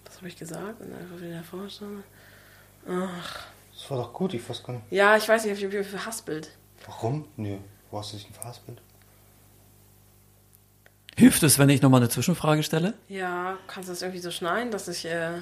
[0.06, 0.82] Was habe ich gesagt?
[0.82, 2.04] Einfach wieder Vorstellung.
[2.88, 3.46] Ach.
[3.74, 4.86] Das war doch gut, ich weiß gar nicht.
[4.92, 6.52] Ja, ich weiß nicht, ich habe mich verhaspelt.
[6.86, 7.28] Warum?
[7.36, 7.58] Nö,
[7.92, 8.82] wo hast du dich denn verhaspelt?
[11.18, 12.94] Hilft es, wenn ich nochmal eine Zwischenfrage stelle?
[13.08, 15.06] Ja, kannst du das irgendwie so schneiden, dass ich.
[15.06, 15.42] Äh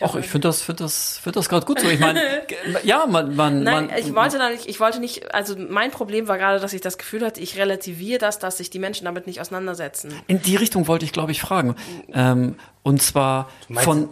[0.00, 1.88] Ach, ich finde das, finde das, finde das gerade gut so.
[1.88, 2.20] Ich meine,
[2.82, 6.28] ja, man, man, Nein, man, ich wollte da nicht, ich wollte nicht, also mein Problem
[6.28, 9.26] war gerade, dass ich das Gefühl hatte, ich relativiere das, dass sich die Menschen damit
[9.26, 10.14] nicht auseinandersetzen.
[10.26, 11.76] In die Richtung wollte ich, glaube ich, fragen.
[12.12, 14.10] Ähm, und zwar von.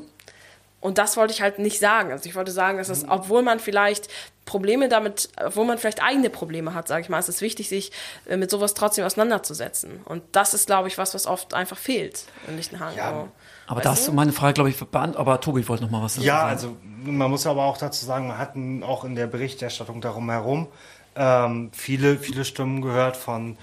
[0.81, 2.13] Und das wollte ich halt nicht sagen.
[2.13, 4.09] Also ich wollte sagen, dass es, obwohl man vielleicht
[4.45, 7.91] Probleme damit, obwohl man vielleicht eigene Probleme hat, sage ich mal, ist es wichtig, sich
[8.27, 10.03] äh, mit sowas trotzdem auseinanderzusetzen.
[10.05, 12.99] Und das ist, glaube ich, was, was oft einfach fehlt in Lichtenhagen.
[12.99, 13.29] Ja,
[13.67, 15.17] aber da hast du meine Frage, glaube ich, beantwortet.
[15.19, 16.27] Aber Tobi wollte noch mal was sagen.
[16.27, 20.31] Ja, also man muss aber auch dazu sagen, man hat auch in der Berichterstattung darum
[20.31, 20.69] herum
[21.17, 23.57] ähm, viele, viele Stimmen gehört von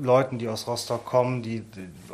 [0.00, 1.62] Leuten, die aus Rostock kommen, die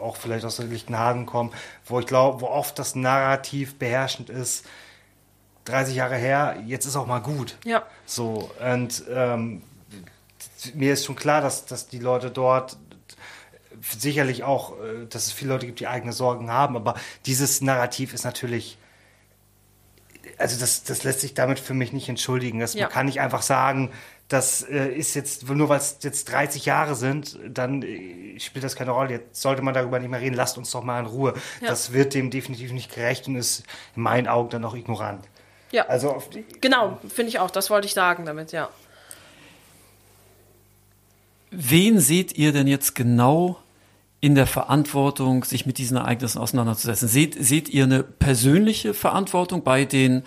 [0.00, 1.52] auch vielleicht aus Lichtenhagen kommen,
[1.86, 4.66] wo ich glaube, wo oft das Narrativ beherrschend ist,
[5.66, 7.56] 30 Jahre her, jetzt ist auch mal gut.
[7.64, 7.84] Ja.
[8.04, 9.62] So, und ähm,
[10.74, 12.76] mir ist schon klar, dass, dass die Leute dort
[13.80, 16.94] sicherlich auch, äh, dass es viele Leute gibt, die eigene Sorgen haben, aber
[17.26, 18.78] dieses Narrativ ist natürlich,
[20.38, 22.60] also das, das lässt sich damit für mich nicht entschuldigen.
[22.60, 22.84] Das, ja.
[22.84, 23.90] Man kann nicht einfach sagen,
[24.28, 28.76] das äh, ist jetzt, nur weil es jetzt 30 Jahre sind, dann äh, spielt das
[28.76, 29.10] keine Rolle.
[29.10, 31.34] Jetzt sollte man darüber nicht mehr reden, lasst uns doch mal in Ruhe.
[31.60, 31.68] Ja.
[31.68, 35.28] Das wird dem definitiv nicht gerecht und ist in meinen Augen dann auch ignorant.
[35.70, 36.22] Ja, also
[36.60, 37.50] genau, finde ich auch.
[37.50, 38.68] Das wollte ich sagen damit, ja.
[41.50, 43.61] Wen seht ihr denn jetzt genau
[44.22, 47.08] in der Verantwortung, sich mit diesen Ereignissen auseinanderzusetzen?
[47.08, 50.22] Seht, seht ihr eine persönliche Verantwortung bei den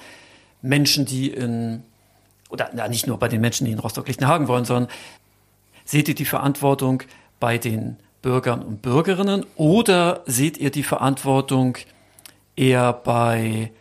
[0.62, 1.82] Menschen, die in,
[2.50, 4.92] oder na, nicht nur bei den Menschen, die in Rostock-Lichtenhagen wollen, sondern
[5.86, 7.04] seht ihr die Verantwortung
[7.40, 11.78] bei den Bürgern und Bürgerinnen oder seht ihr die Verantwortung
[12.58, 13.72] eher bei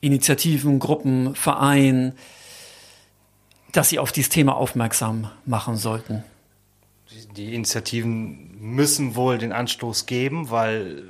[0.00, 2.14] Initiativen, Gruppen, Vereinen,
[3.70, 6.24] dass sie auf dieses Thema aufmerksam machen sollten?
[7.36, 11.04] die Initiativen müssen wohl den Anstoß geben, weil,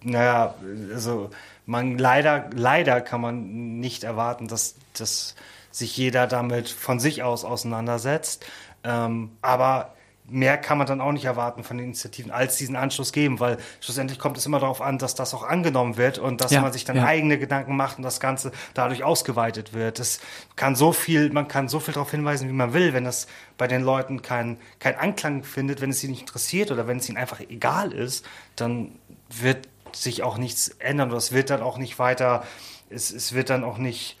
[0.00, 0.54] naja,
[0.94, 1.30] also
[1.66, 5.34] man leider, leider kann man nicht erwarten, dass, dass
[5.72, 8.46] sich jeder damit von sich aus auseinandersetzt.
[8.84, 13.12] Ähm, aber mehr kann man dann auch nicht erwarten von den Initiativen, als diesen Anschluss
[13.12, 16.52] geben, weil schlussendlich kommt es immer darauf an, dass das auch angenommen wird und dass
[16.52, 17.04] ja, man sich dann ja.
[17.04, 19.98] eigene Gedanken macht und das Ganze dadurch ausgeweitet wird.
[19.98, 20.20] Es
[20.56, 23.26] kann so viel, man kann so viel darauf hinweisen, wie man will, wenn das
[23.58, 27.08] bei den Leuten keinen kein Anklang findet, wenn es sie nicht interessiert oder wenn es
[27.08, 28.24] ihnen einfach egal ist,
[28.56, 28.92] dann
[29.28, 32.44] wird sich auch nichts ändern oder es wird dann auch nicht weiter,
[32.90, 34.18] es, es wird dann auch nicht,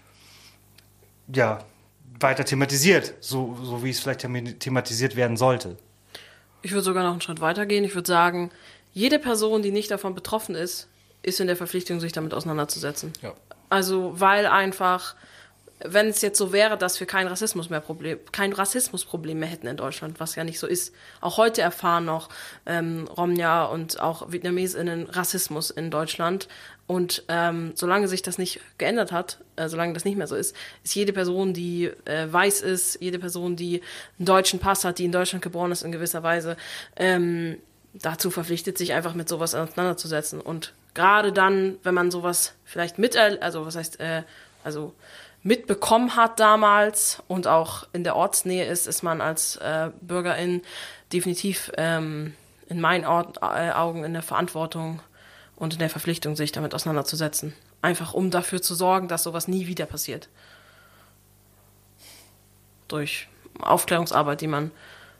[1.32, 1.60] ja,
[2.20, 4.20] weiter thematisiert, so, so wie es vielleicht
[4.60, 5.76] thematisiert werden sollte.
[6.62, 7.84] Ich würde sogar noch einen Schritt weiter gehen.
[7.84, 8.50] Ich würde sagen,
[8.94, 10.88] jede Person, die nicht davon betroffen ist,
[11.22, 13.12] ist in der Verpflichtung, sich damit auseinanderzusetzen.
[13.22, 13.34] Ja.
[13.68, 15.14] Also, weil einfach,
[15.84, 19.66] wenn es jetzt so wäre, dass wir kein Rassismus mehr Problem, kein Rassismusproblem mehr hätten
[19.66, 20.94] in Deutschland, was ja nicht so ist.
[21.20, 22.28] Auch heute erfahren noch
[22.66, 26.48] ähm, Romja und auch VietnamesInnen Rassismus in Deutschland.
[26.92, 30.54] Und ähm, solange sich das nicht geändert hat, äh, solange das nicht mehr so ist,
[30.84, 33.80] ist jede Person, die äh, weiß ist, jede Person, die
[34.18, 36.58] einen deutschen Pass hat, die in Deutschland geboren ist in gewisser Weise,
[36.96, 37.56] ähm,
[37.94, 40.38] dazu verpflichtet, sich einfach mit sowas auseinanderzusetzen.
[40.38, 44.24] Und gerade dann, wenn man sowas vielleicht mit, also was heißt, äh,
[44.62, 44.92] also
[45.42, 50.60] mitbekommen hat damals und auch in der Ortsnähe ist, ist man als äh, Bürgerin
[51.10, 52.34] definitiv ähm,
[52.68, 55.00] in meinen Ort, äh, Augen in der Verantwortung,
[55.62, 57.54] und in der Verpflichtung, sich damit auseinanderzusetzen.
[57.82, 60.28] Einfach um dafür zu sorgen, dass sowas nie wieder passiert.
[62.88, 63.28] Durch
[63.60, 64.72] Aufklärungsarbeit, die man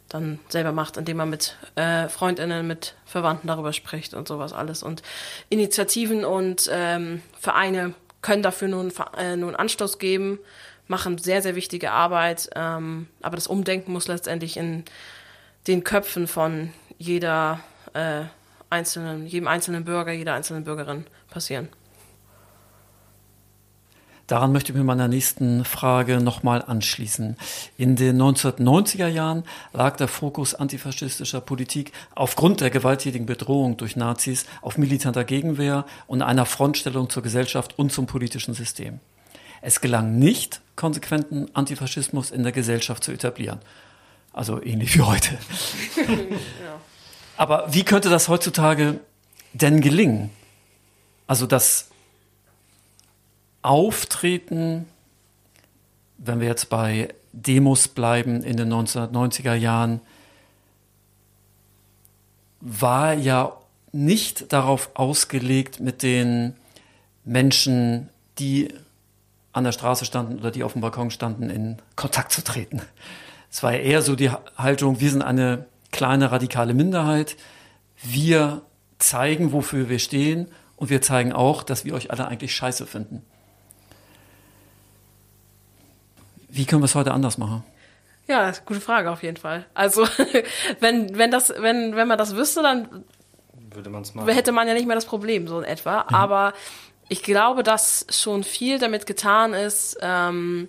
[0.08, 4.82] dann selber macht, indem man mit äh, Freundinnen, mit Verwandten darüber spricht und sowas alles.
[4.82, 5.04] Und
[5.48, 10.40] Initiativen und ähm, Vereine können dafür nun, äh, Anstoß geben,
[10.88, 12.50] machen sehr, sehr wichtige Arbeit.
[12.56, 14.84] Ähm, aber das Umdenken muss letztendlich in
[15.68, 17.60] den Köpfen von jeder
[17.94, 18.24] äh,
[18.72, 21.68] einzelnen, jedem einzelnen Bürger, jeder einzelnen Bürgerin passieren.
[24.26, 27.36] Daran möchte ich mit meiner nächsten Frage nochmal anschließen.
[27.76, 34.46] In den 1990er Jahren lag der Fokus antifaschistischer Politik aufgrund der gewalttätigen Bedrohung durch Nazis
[34.62, 39.00] auf militanter Gegenwehr und einer Frontstellung zur Gesellschaft und zum politischen System.
[39.60, 43.60] Es gelang nicht, konsequenten Antifaschismus in der Gesellschaft zu etablieren.
[44.32, 45.30] Also ähnlich wie heute.
[45.96, 46.80] ja.
[47.42, 49.00] Aber wie könnte das heutzutage
[49.52, 50.30] denn gelingen?
[51.26, 51.88] Also das
[53.62, 54.86] Auftreten,
[56.18, 60.00] wenn wir jetzt bei Demos bleiben in den 1990er Jahren,
[62.60, 63.56] war ja
[63.90, 66.54] nicht darauf ausgelegt, mit den
[67.24, 68.72] Menschen, die
[69.52, 72.82] an der Straße standen oder die auf dem Balkon standen, in Kontakt zu treten.
[73.50, 75.66] Es war eher so die Haltung, wir sind eine
[76.02, 77.36] kleine radikale Minderheit.
[78.02, 78.62] Wir
[78.98, 83.24] zeigen, wofür wir stehen und wir zeigen auch, dass wir euch alle eigentlich scheiße finden.
[86.48, 87.62] Wie können wir es heute anders machen?
[88.26, 89.64] Ja, gute Frage auf jeden Fall.
[89.74, 90.04] Also,
[90.80, 93.04] wenn, wenn, das, wenn, wenn man das wüsste, dann
[93.70, 94.28] würde man's machen.
[94.28, 96.02] hätte man ja nicht mehr das Problem, so in etwa.
[96.02, 96.16] Mhm.
[96.16, 96.52] Aber
[97.10, 100.68] ich glaube, dass schon viel damit getan ist, ähm,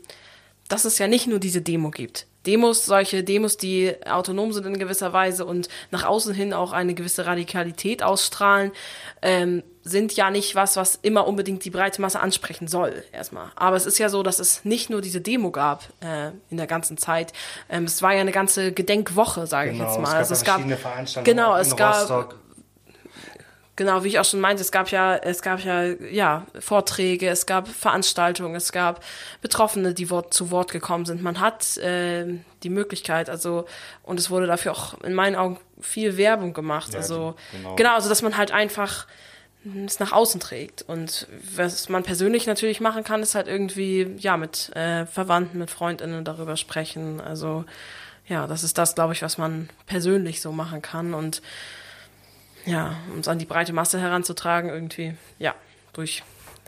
[0.67, 2.27] dass es ja nicht nur diese Demo gibt.
[2.45, 6.93] Demos, solche Demos, die autonom sind in gewisser Weise und nach außen hin auch eine
[6.93, 8.71] gewisse Radikalität ausstrahlen,
[9.21, 13.51] ähm, sind ja nicht was, was immer unbedingt die breite Masse ansprechen soll, erstmal.
[13.55, 16.67] Aber es ist ja so, dass es nicht nur diese Demo gab äh, in der
[16.67, 17.33] ganzen Zeit.
[17.69, 20.07] Ähm, es war ja eine ganze Gedenkwoche, sage genau, ich jetzt mal.
[20.07, 22.35] Es gab also es gab Veranstaltungen genau, es gab Rostock.
[23.75, 27.47] Genau, wie ich auch schon meinte, es gab ja, es gab ja, ja, Vorträge, es
[27.47, 29.03] gab Veranstaltungen, es gab
[29.41, 31.23] Betroffene, die Wort, zu Wort gekommen sind.
[31.23, 32.25] Man hat äh,
[32.61, 33.65] die Möglichkeit, also,
[34.03, 36.93] und es wurde dafür auch in meinen Augen viel Werbung gemacht.
[36.93, 37.75] Ja, also, genau.
[37.75, 39.07] genau, also dass man halt einfach
[39.85, 40.83] es nach außen trägt.
[40.83, 45.71] Und was man persönlich natürlich machen kann, ist halt irgendwie, ja, mit äh, Verwandten, mit
[45.71, 47.21] FreundInnen darüber sprechen.
[47.21, 47.65] Also,
[48.27, 51.13] ja, das ist das, glaube ich, was man persönlich so machen kann.
[51.13, 51.41] Und
[52.65, 55.55] ja, um es an die breite Masse heranzutragen, irgendwie, ja,
[55.93, 56.23] durch,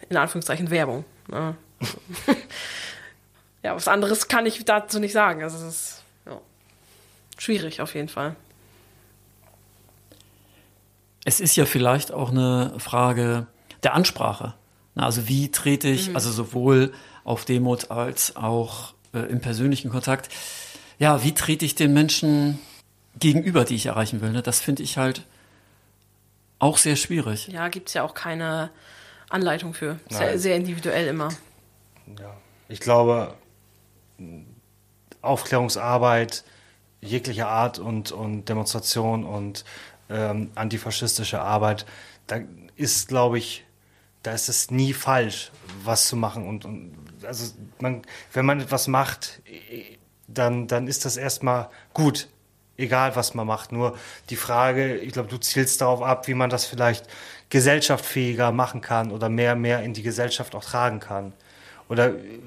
[0.10, 1.06] in Anführungszeichen, Werbung.
[1.28, 1.56] Ne?
[3.64, 5.44] ja, was anderes kann ich dazu nicht sagen.
[5.44, 6.40] Also es ist ja,
[7.38, 8.36] schwierig auf jeden Fall.
[11.24, 13.48] Es ist ja vielleicht auch eine Frage
[13.84, 14.54] der Ansprache.
[14.96, 16.16] Also wie trete ich, mhm.
[16.16, 16.94] also sowohl
[17.24, 20.30] auf Demos als auch äh, im persönlichen Kontakt,
[21.00, 22.60] ja, wie trete ich den Menschen
[23.20, 24.32] gegenüber, die ich erreichen will?
[24.32, 24.42] Ne?
[24.42, 25.24] Das finde ich halt
[26.66, 27.48] auch sehr schwierig.
[27.48, 28.72] Ja, gibt es ja auch keine
[29.30, 30.00] Anleitung für.
[30.10, 31.30] Sehr, sehr individuell immer.
[32.20, 32.36] Ja,
[32.68, 33.36] ich glaube,
[35.22, 36.44] Aufklärungsarbeit
[37.02, 39.64] jeglicher Art und, und Demonstration und
[40.10, 41.86] ähm, antifaschistische Arbeit,
[42.28, 42.40] da
[42.76, 43.64] ist, glaube ich,
[44.24, 45.52] da ist es nie falsch,
[45.84, 46.48] was zu machen.
[46.48, 48.02] Und, und also man,
[48.34, 49.42] wenn man etwas macht,
[50.28, 52.28] dann, dann ist das erstmal gut.
[52.78, 53.72] Egal was man macht.
[53.72, 53.98] Nur
[54.30, 57.06] die Frage, ich glaube, du zielst darauf ab, wie man das vielleicht
[57.50, 61.34] gesellschaftsfähiger machen kann oder mehr, mehr in die Gesellschaft auch tragen kann.
[61.90, 62.40] Oder äh,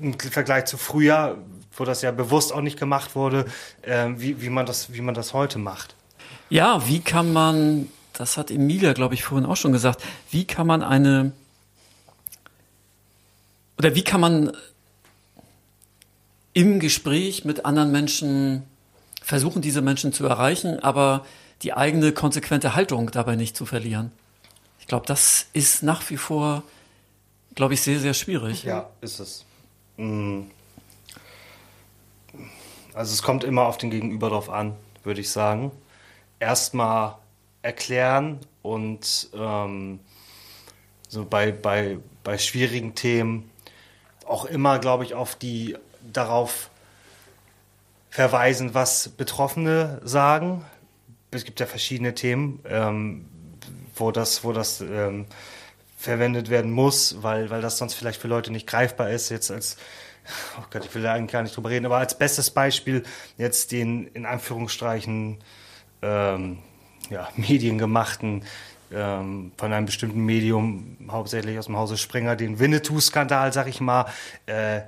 [0.00, 1.38] im Vergleich zu früher,
[1.76, 3.46] wo das ja bewusst auch nicht gemacht wurde,
[3.82, 5.94] äh, wie, wie, man das, wie man das heute macht.
[6.50, 10.66] Ja, wie kann man, das hat Emilia, glaube ich, vorhin auch schon gesagt, wie kann
[10.66, 11.32] man eine,
[13.78, 14.52] oder wie kann man
[16.52, 18.62] im Gespräch mit anderen Menschen
[19.24, 21.24] versuchen, diese Menschen zu erreichen, aber
[21.62, 24.12] die eigene konsequente Haltung dabei nicht zu verlieren.
[24.78, 26.62] Ich glaube, das ist nach wie vor,
[27.54, 28.64] glaube ich, sehr, sehr schwierig.
[28.64, 29.46] Ja, ist es.
[29.96, 30.42] Mm.
[32.92, 35.72] Also es kommt immer auf den Gegenüber drauf an, würde ich sagen.
[36.38, 37.16] Erstmal
[37.62, 40.00] erklären und ähm,
[41.08, 43.50] so bei, bei, bei schwierigen Themen
[44.26, 45.76] auch immer, glaube ich, auf die
[46.12, 46.68] darauf
[48.14, 50.64] verweisen, was Betroffene sagen.
[51.32, 53.24] Es gibt ja verschiedene Themen, ähm,
[53.96, 55.26] wo das, wo das ähm,
[55.98, 59.30] verwendet werden muss, weil, weil das sonst vielleicht für Leute nicht greifbar ist.
[59.30, 59.78] Jetzt als,
[60.56, 63.02] oh Gott, ich will da eigentlich gar nicht drüber reden, aber als bestes Beispiel
[63.36, 65.38] jetzt den in Anführungsstrichen
[66.00, 66.58] ähm,
[67.10, 68.44] ja, mediengemachten
[68.92, 74.06] ähm, von einem bestimmten Medium, hauptsächlich aus dem Hause Springer, den Winnetou-Skandal, sag ich mal,
[74.46, 74.82] äh,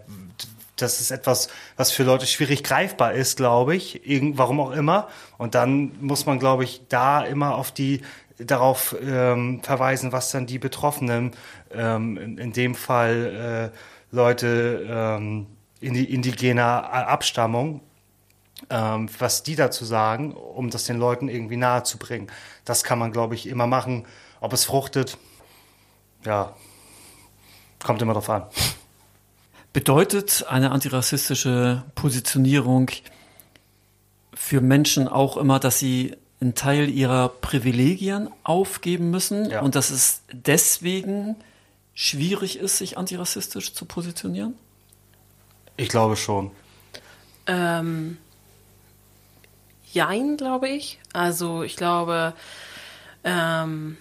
[0.77, 4.03] das ist etwas, was für Leute schwierig greifbar ist, glaube ich,
[4.35, 5.09] warum auch immer.
[5.39, 8.03] Und dann muss man, glaube ich, da immer auf die
[8.39, 11.33] darauf ähm, verweisen, was dann die Betroffenen,
[11.73, 15.47] ähm, in, in, dem Fall äh, Leute ähm,
[15.81, 17.81] indigener Abstammung,
[18.69, 22.29] ähm, was die dazu sagen, um das den Leuten irgendwie nahe zu bringen.
[22.65, 24.07] Das kann man, glaube ich, immer machen.
[24.41, 25.17] Ob es fruchtet,
[26.25, 26.55] ja,
[27.83, 28.45] kommt immer drauf an.
[29.77, 32.91] Bedeutet eine antirassistische Positionierung
[34.33, 39.61] für Menschen auch immer, dass sie einen Teil ihrer Privilegien aufgeben müssen ja.
[39.61, 41.37] und dass es deswegen
[41.93, 44.55] schwierig ist, sich antirassistisch zu positionieren?
[45.77, 46.53] Ich glaube schon.
[47.47, 48.17] Ähm,
[49.93, 51.01] jein, glaube ich.
[51.13, 52.33] Also ich glaube,
[53.25, 53.99] ähm,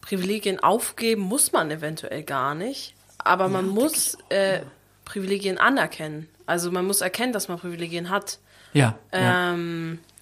[0.00, 2.94] Privilegien aufgeben muss man eventuell gar nicht.
[3.18, 4.62] Aber man ja, muss äh,
[5.04, 6.28] Privilegien anerkennen.
[6.46, 8.38] Also man muss erkennen, dass man Privilegien hat.
[8.72, 8.98] Ja.
[9.12, 10.12] Ähm, ja.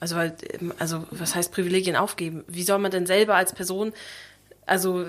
[0.00, 0.34] Also, weil,
[0.78, 2.42] also, was heißt Privilegien aufgeben?
[2.48, 3.92] Wie soll man denn selber als Person,
[4.64, 5.06] also,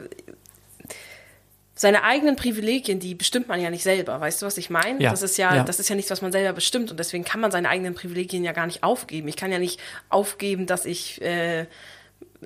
[1.73, 4.19] seine eigenen Privilegien, die bestimmt man ja nicht selber.
[4.19, 5.01] Weißt du, was ich meine?
[5.01, 7.23] Ja, das ist ja, ja, das ist ja nichts, was man selber bestimmt und deswegen
[7.23, 9.27] kann man seine eigenen Privilegien ja gar nicht aufgeben.
[9.29, 9.79] Ich kann ja nicht
[10.09, 11.65] aufgeben, dass ich äh,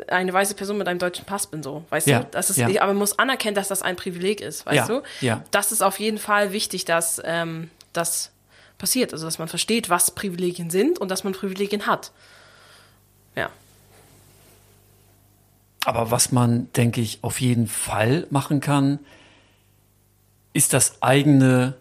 [0.07, 2.27] eine weiße Person mit einem deutschen Pass bin, so, weißt ja, du?
[2.31, 2.67] Das ist, ja.
[2.81, 5.03] aber man muss anerkennen, dass das ein Privileg ist, weißt ja, du?
[5.21, 5.43] Ja.
[5.51, 8.31] Das ist auf jeden Fall wichtig, dass ähm, das
[8.77, 9.13] passiert.
[9.13, 12.11] Also, dass man versteht, was Privilegien sind und dass man Privilegien hat.
[13.35, 13.49] Ja.
[15.85, 18.99] Aber was man, denke ich, auf jeden Fall machen kann,
[20.53, 21.75] ist das eigene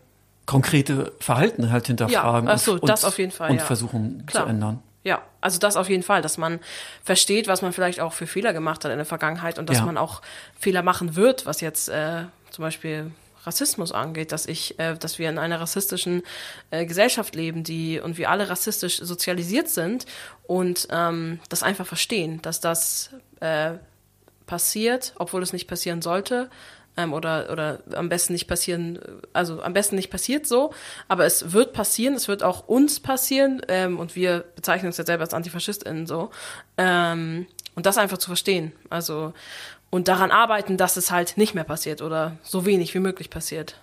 [0.47, 3.65] konkrete Verhalten halt hinterfragen ja, ach so, und, das auf jeden Fall, und ja.
[3.65, 4.45] versuchen Klar.
[4.45, 4.83] zu ändern.
[5.05, 6.61] Ja, also das auf jeden Fall, dass man
[7.05, 9.85] versteht, was man vielleicht auch für Fehler gemacht hat in der Vergangenheit und dass ja.
[9.85, 10.23] man auch
[10.59, 13.13] Fehler machen wird, was jetzt äh, zum Beispiel
[13.45, 16.23] Rassismus angeht, dass ich, äh, dass wir in einer rassistischen
[16.71, 20.07] äh, Gesellschaft leben, die und wir alle rassistisch sozialisiert sind
[20.47, 23.73] und ähm, das einfach verstehen, dass das äh,
[24.47, 26.49] passiert, obwohl es nicht passieren sollte,
[26.97, 28.99] ähm, oder, oder am besten nicht passieren,
[29.33, 30.73] also am besten nicht passiert so,
[31.09, 35.05] aber es wird passieren, es wird auch uns passieren ähm, und wir bezeichnen uns ja
[35.05, 36.31] selber als AntifaschistInnen so.
[36.77, 38.73] Ähm, und das einfach zu verstehen.
[38.89, 39.33] Also
[39.91, 43.79] und daran arbeiten, dass es halt nicht mehr passiert oder so wenig wie möglich passiert.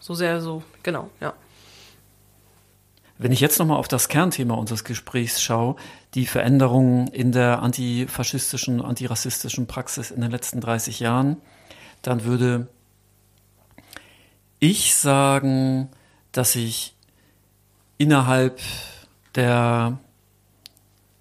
[0.00, 1.34] So sehr so, genau, ja.
[3.18, 5.76] Wenn ich jetzt nochmal auf das Kernthema unseres Gesprächs schaue,
[6.14, 11.36] die Veränderungen in der antifaschistischen, antirassistischen Praxis in den letzten 30 Jahren,
[12.02, 12.68] dann würde
[14.60, 15.88] ich sagen,
[16.32, 16.94] dass sich
[17.96, 18.60] innerhalb
[19.34, 19.98] der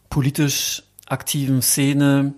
[0.09, 2.33] politisch aktiven Szene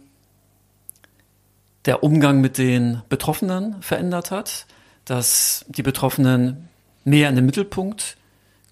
[1.86, 4.68] der Umgang mit den Betroffenen verändert hat,
[5.06, 6.70] dass die Betroffenen
[7.04, 8.18] mehr in den Mittelpunkt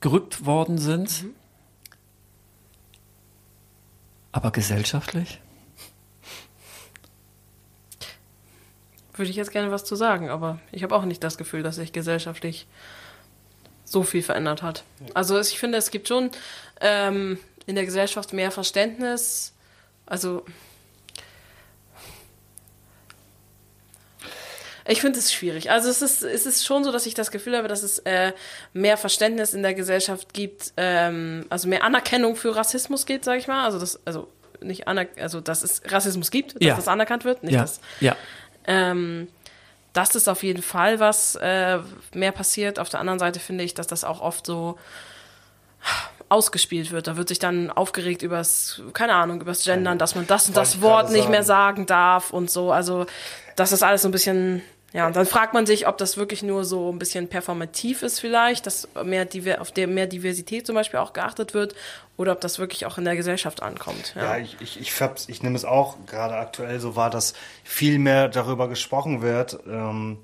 [0.01, 1.24] gerückt worden sind.
[1.24, 1.30] Mhm.
[4.32, 5.39] Aber gesellschaftlich?
[9.18, 11.76] Würde ich jetzt gerne was zu sagen, aber ich habe auch nicht das Gefühl, dass
[11.76, 12.68] sich gesellschaftlich
[13.86, 14.84] so viel verändert hat.
[15.13, 16.32] Also ich finde, es gibt schon
[16.82, 18.51] ähm, in der Gesellschaft mehr
[24.89, 25.70] Ich finde es schwierig.
[25.70, 28.32] Also es ist, es ist schon so, dass ich das Gefühl habe, dass es äh,
[28.72, 33.47] mehr Verständnis in der Gesellschaft gibt, ähm, also mehr Anerkennung für Rassismus geht, sage ich
[33.47, 33.65] mal.
[33.65, 34.30] Also das, also
[34.61, 36.76] nicht aner also dass es Rassismus gibt, dass Ja.
[36.76, 38.15] das anerkannt wird, nicht Ja, dass ja.
[38.68, 39.28] Ähm,
[39.93, 41.80] das ist auf jeden Fall was äh,
[42.13, 42.78] mehr passiert.
[42.78, 44.78] Auf der anderen Seite finde ich, dass das auch oft so
[46.30, 47.07] ausgespielt wird.
[47.07, 50.82] Da wird sich dann aufgeregt übers, keine Ahnung, übers Gendern, dass man das und das
[50.82, 52.72] Wort nicht mehr sagen darf und so.
[52.72, 53.05] Also
[53.55, 54.61] das ist alles so ein bisschen,
[54.97, 58.19] ja, und dann fragt man sich, ob das wirklich nur so ein bisschen performativ ist
[58.19, 61.75] vielleicht, dass mehr Diver auf der mehr Diversität zum Beispiel auch geachtet wird
[62.17, 64.13] oder ob das wirklich auch in der Gesellschaft ankommt.
[64.15, 64.23] Ja.
[64.23, 64.91] Ja, ich, ich, ich,
[65.27, 70.17] ich nehme es auch gerade aktuell so wahr, dass viel mehr darüber gesprochen wird, ähm,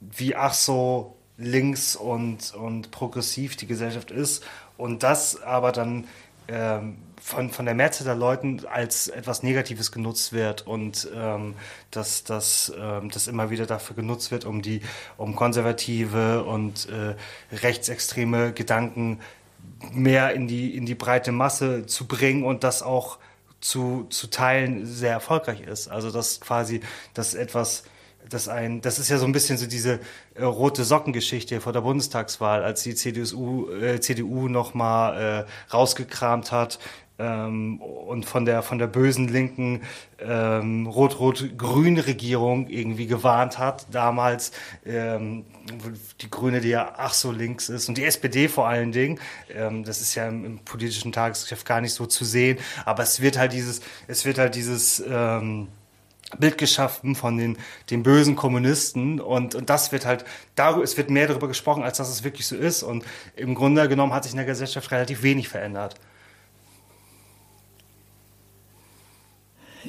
[0.00, 4.44] wie ach so links und, und progressiv die Gesellschaft ist
[4.78, 6.08] und das aber dann
[6.48, 11.54] ähm, von, von der Mehrzahl der Leuten als etwas Negatives genutzt wird und ähm,
[11.90, 14.80] dass das ähm, das immer wieder dafür genutzt wird, um die
[15.16, 17.14] um konservative und äh,
[17.54, 19.20] rechtsextreme Gedanken
[19.92, 23.18] mehr in die, in die breite Masse zu bringen und das auch
[23.60, 25.88] zu, zu teilen sehr erfolgreich ist.
[25.88, 26.80] Also das quasi,
[27.14, 27.84] das etwas,
[28.28, 30.00] das ein, das ist ja so ein bisschen so diese
[30.34, 36.78] äh, rote Sockengeschichte vor der Bundestagswahl, als die CDU, äh, CDU nochmal äh, rausgekramt hat
[37.20, 39.82] ähm, und von der, von der bösen linken
[40.18, 44.52] ähm, rot-rot-grün Regierung irgendwie gewarnt hat, damals
[44.86, 45.44] ähm,
[46.20, 49.20] die Grüne, die ja ach so links ist und die SPD vor allen Dingen,
[49.54, 53.20] ähm, das ist ja im, im politischen Tagesgeschäft gar nicht so zu sehen, aber es
[53.20, 55.68] wird halt dieses, es wird halt dieses ähm,
[56.38, 57.58] Bild geschaffen von den,
[57.90, 59.20] den bösen Kommunisten.
[59.20, 62.46] Und, und das wird halt, darüber, es wird mehr darüber gesprochen, als dass es wirklich
[62.46, 62.82] so ist.
[62.82, 63.04] Und
[63.34, 65.96] im Grunde genommen hat sich in der Gesellschaft relativ wenig verändert.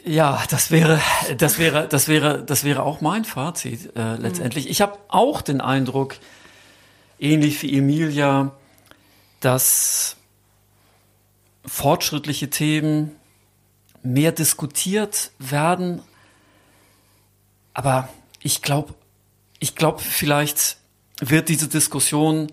[0.03, 0.99] Ja, das wäre,
[1.37, 4.69] das wäre, das wäre, das wäre auch mein Fazit äh, letztendlich.
[4.69, 6.15] Ich habe auch den Eindruck,
[7.19, 8.51] ähnlich wie Emilia,
[9.41, 10.15] dass
[11.65, 13.11] fortschrittliche Themen
[14.01, 16.01] mehr diskutiert werden.
[17.73, 18.09] Aber
[18.41, 18.95] ich glaube,
[19.59, 20.77] ich glaube, vielleicht
[21.19, 22.51] wird diese Diskussion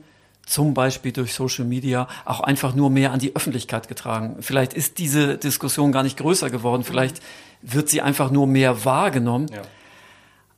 [0.48, 4.36] zum Beispiel durch Social Media auch einfach nur mehr an die Öffentlichkeit getragen.
[4.40, 7.20] Vielleicht ist diese Diskussion gar nicht größer geworden, vielleicht
[7.60, 9.48] wird sie einfach nur mehr wahrgenommen.
[9.52, 9.62] Ja.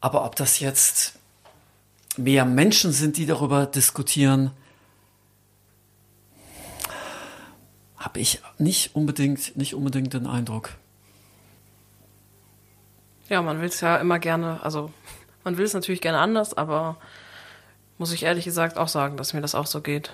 [0.00, 1.18] Aber ob das jetzt
[2.16, 4.52] mehr Menschen sind, die darüber diskutieren,
[7.96, 10.70] habe ich nicht unbedingt, nicht unbedingt den Eindruck.
[13.28, 14.92] Ja, man will es ja immer gerne, also
[15.44, 16.96] man will es natürlich gerne anders, aber
[18.00, 20.10] muss ich ehrlich gesagt auch sagen, dass mir das auch so geht.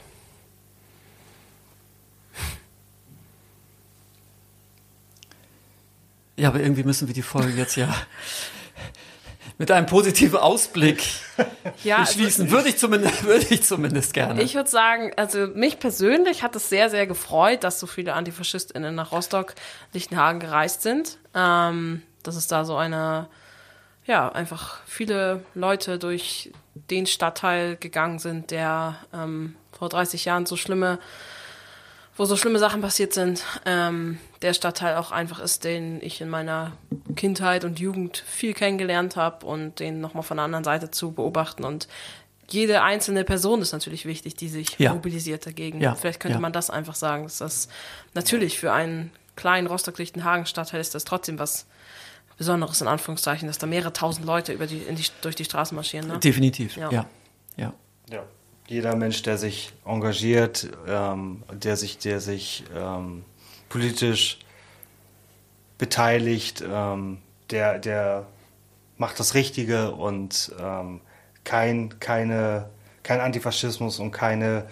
[6.34, 7.94] Ja, aber irgendwie müssen wir die Folge jetzt ja
[9.56, 11.00] mit einem positiven Ausblick
[11.84, 12.50] Ja, also beschließen.
[12.50, 14.42] würde ich zumindest, würde ich zumindest gerne.
[14.42, 18.96] Ich würde sagen, also mich persönlich hat es sehr, sehr gefreut, dass so viele AntifaschistInnen
[18.96, 19.54] nach Rostock,
[19.92, 21.18] Lichtenhagen gereist sind.
[21.34, 23.28] Ähm, dass es da so eine,
[24.06, 26.50] ja, einfach viele Leute durch
[26.90, 30.98] den Stadtteil gegangen sind, der ähm, vor 30 Jahren so schlimme,
[32.16, 33.42] wo so schlimme Sachen passiert sind.
[33.66, 36.72] Ähm, der Stadtteil auch einfach ist, den ich in meiner
[37.14, 41.64] Kindheit und Jugend viel kennengelernt habe und den nochmal von der anderen Seite zu beobachten
[41.64, 41.88] und
[42.48, 44.94] jede einzelne Person ist natürlich wichtig, die sich Ja.
[44.94, 45.80] mobilisiert dagegen.
[45.80, 46.40] Ja, Vielleicht könnte ja.
[46.40, 47.24] man das einfach sagen.
[47.24, 47.68] Dass das
[48.14, 51.66] natürlich für einen kleinen Rostock-Lichtenhagen-Stadtteil ist das trotzdem was
[52.36, 55.74] Besonderes, in Anführungszeichen, dass da mehrere tausend Leute über die, in die, durch die Straßen
[55.74, 56.08] marschieren.
[56.08, 56.18] Ne?
[56.18, 56.90] Definitiv, Ja.
[56.90, 57.06] ja.
[57.56, 57.72] ja.
[58.10, 58.22] Ja.
[58.68, 63.24] Jeder Mensch, der sich engagiert, ähm, der sich, der sich ähm,
[63.68, 64.38] politisch
[65.78, 67.18] beteiligt, ähm,
[67.50, 68.26] der, der
[68.96, 71.00] macht das Richtige und ähm,
[71.44, 72.68] kein, keine,
[73.02, 74.66] kein Antifaschismus und keine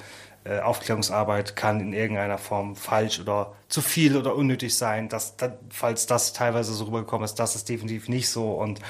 [0.44, 5.08] äh, Aufklärungsarbeit kann in irgendeiner Form falsch oder zu viel oder unnötig sein.
[5.08, 8.52] Das, das, falls das teilweise so rübergekommen ist, das ist definitiv nicht so.
[8.52, 8.80] Und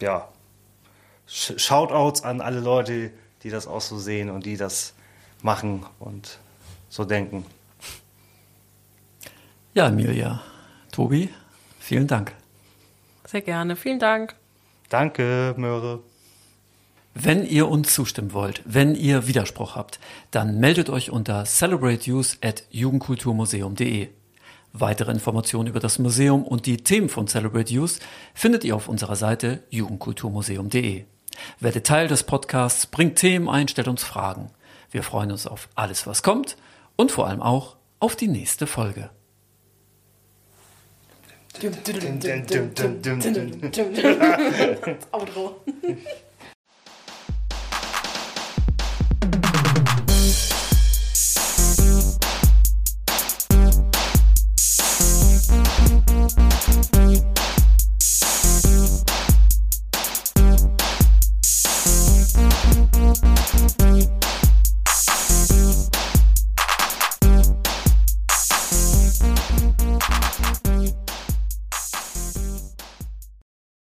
[0.00, 0.28] ja,
[1.28, 3.10] Sh- Shoutouts an alle Leute,
[3.42, 4.94] die das auch so sehen und die das
[5.42, 6.38] machen und
[6.88, 7.44] so denken.
[9.74, 10.40] Ja, Emilia,
[10.92, 11.28] Tobi,
[11.80, 12.32] vielen Dank.
[13.26, 13.74] Sehr gerne.
[13.76, 14.34] Vielen Dank.
[14.88, 16.00] Danke, Möhre.
[17.14, 20.00] Wenn ihr uns zustimmen wollt, wenn ihr Widerspruch habt,
[20.32, 24.08] dann meldet euch unter celebrateuse@jugendkulturmuseum.de.
[24.72, 28.00] Weitere Informationen über das Museum und die Themen von Celebrate Youth
[28.34, 31.04] findet ihr auf unserer Seite jugendkulturmuseum.de.
[31.60, 34.50] Werdet Teil des Podcasts, bringt Themen ein, stellt uns Fragen.
[34.90, 36.56] Wir freuen uns auf alles, was kommt
[36.96, 39.10] und vor allem auch auf die nächste Folge.
[45.12, 45.62] Outro.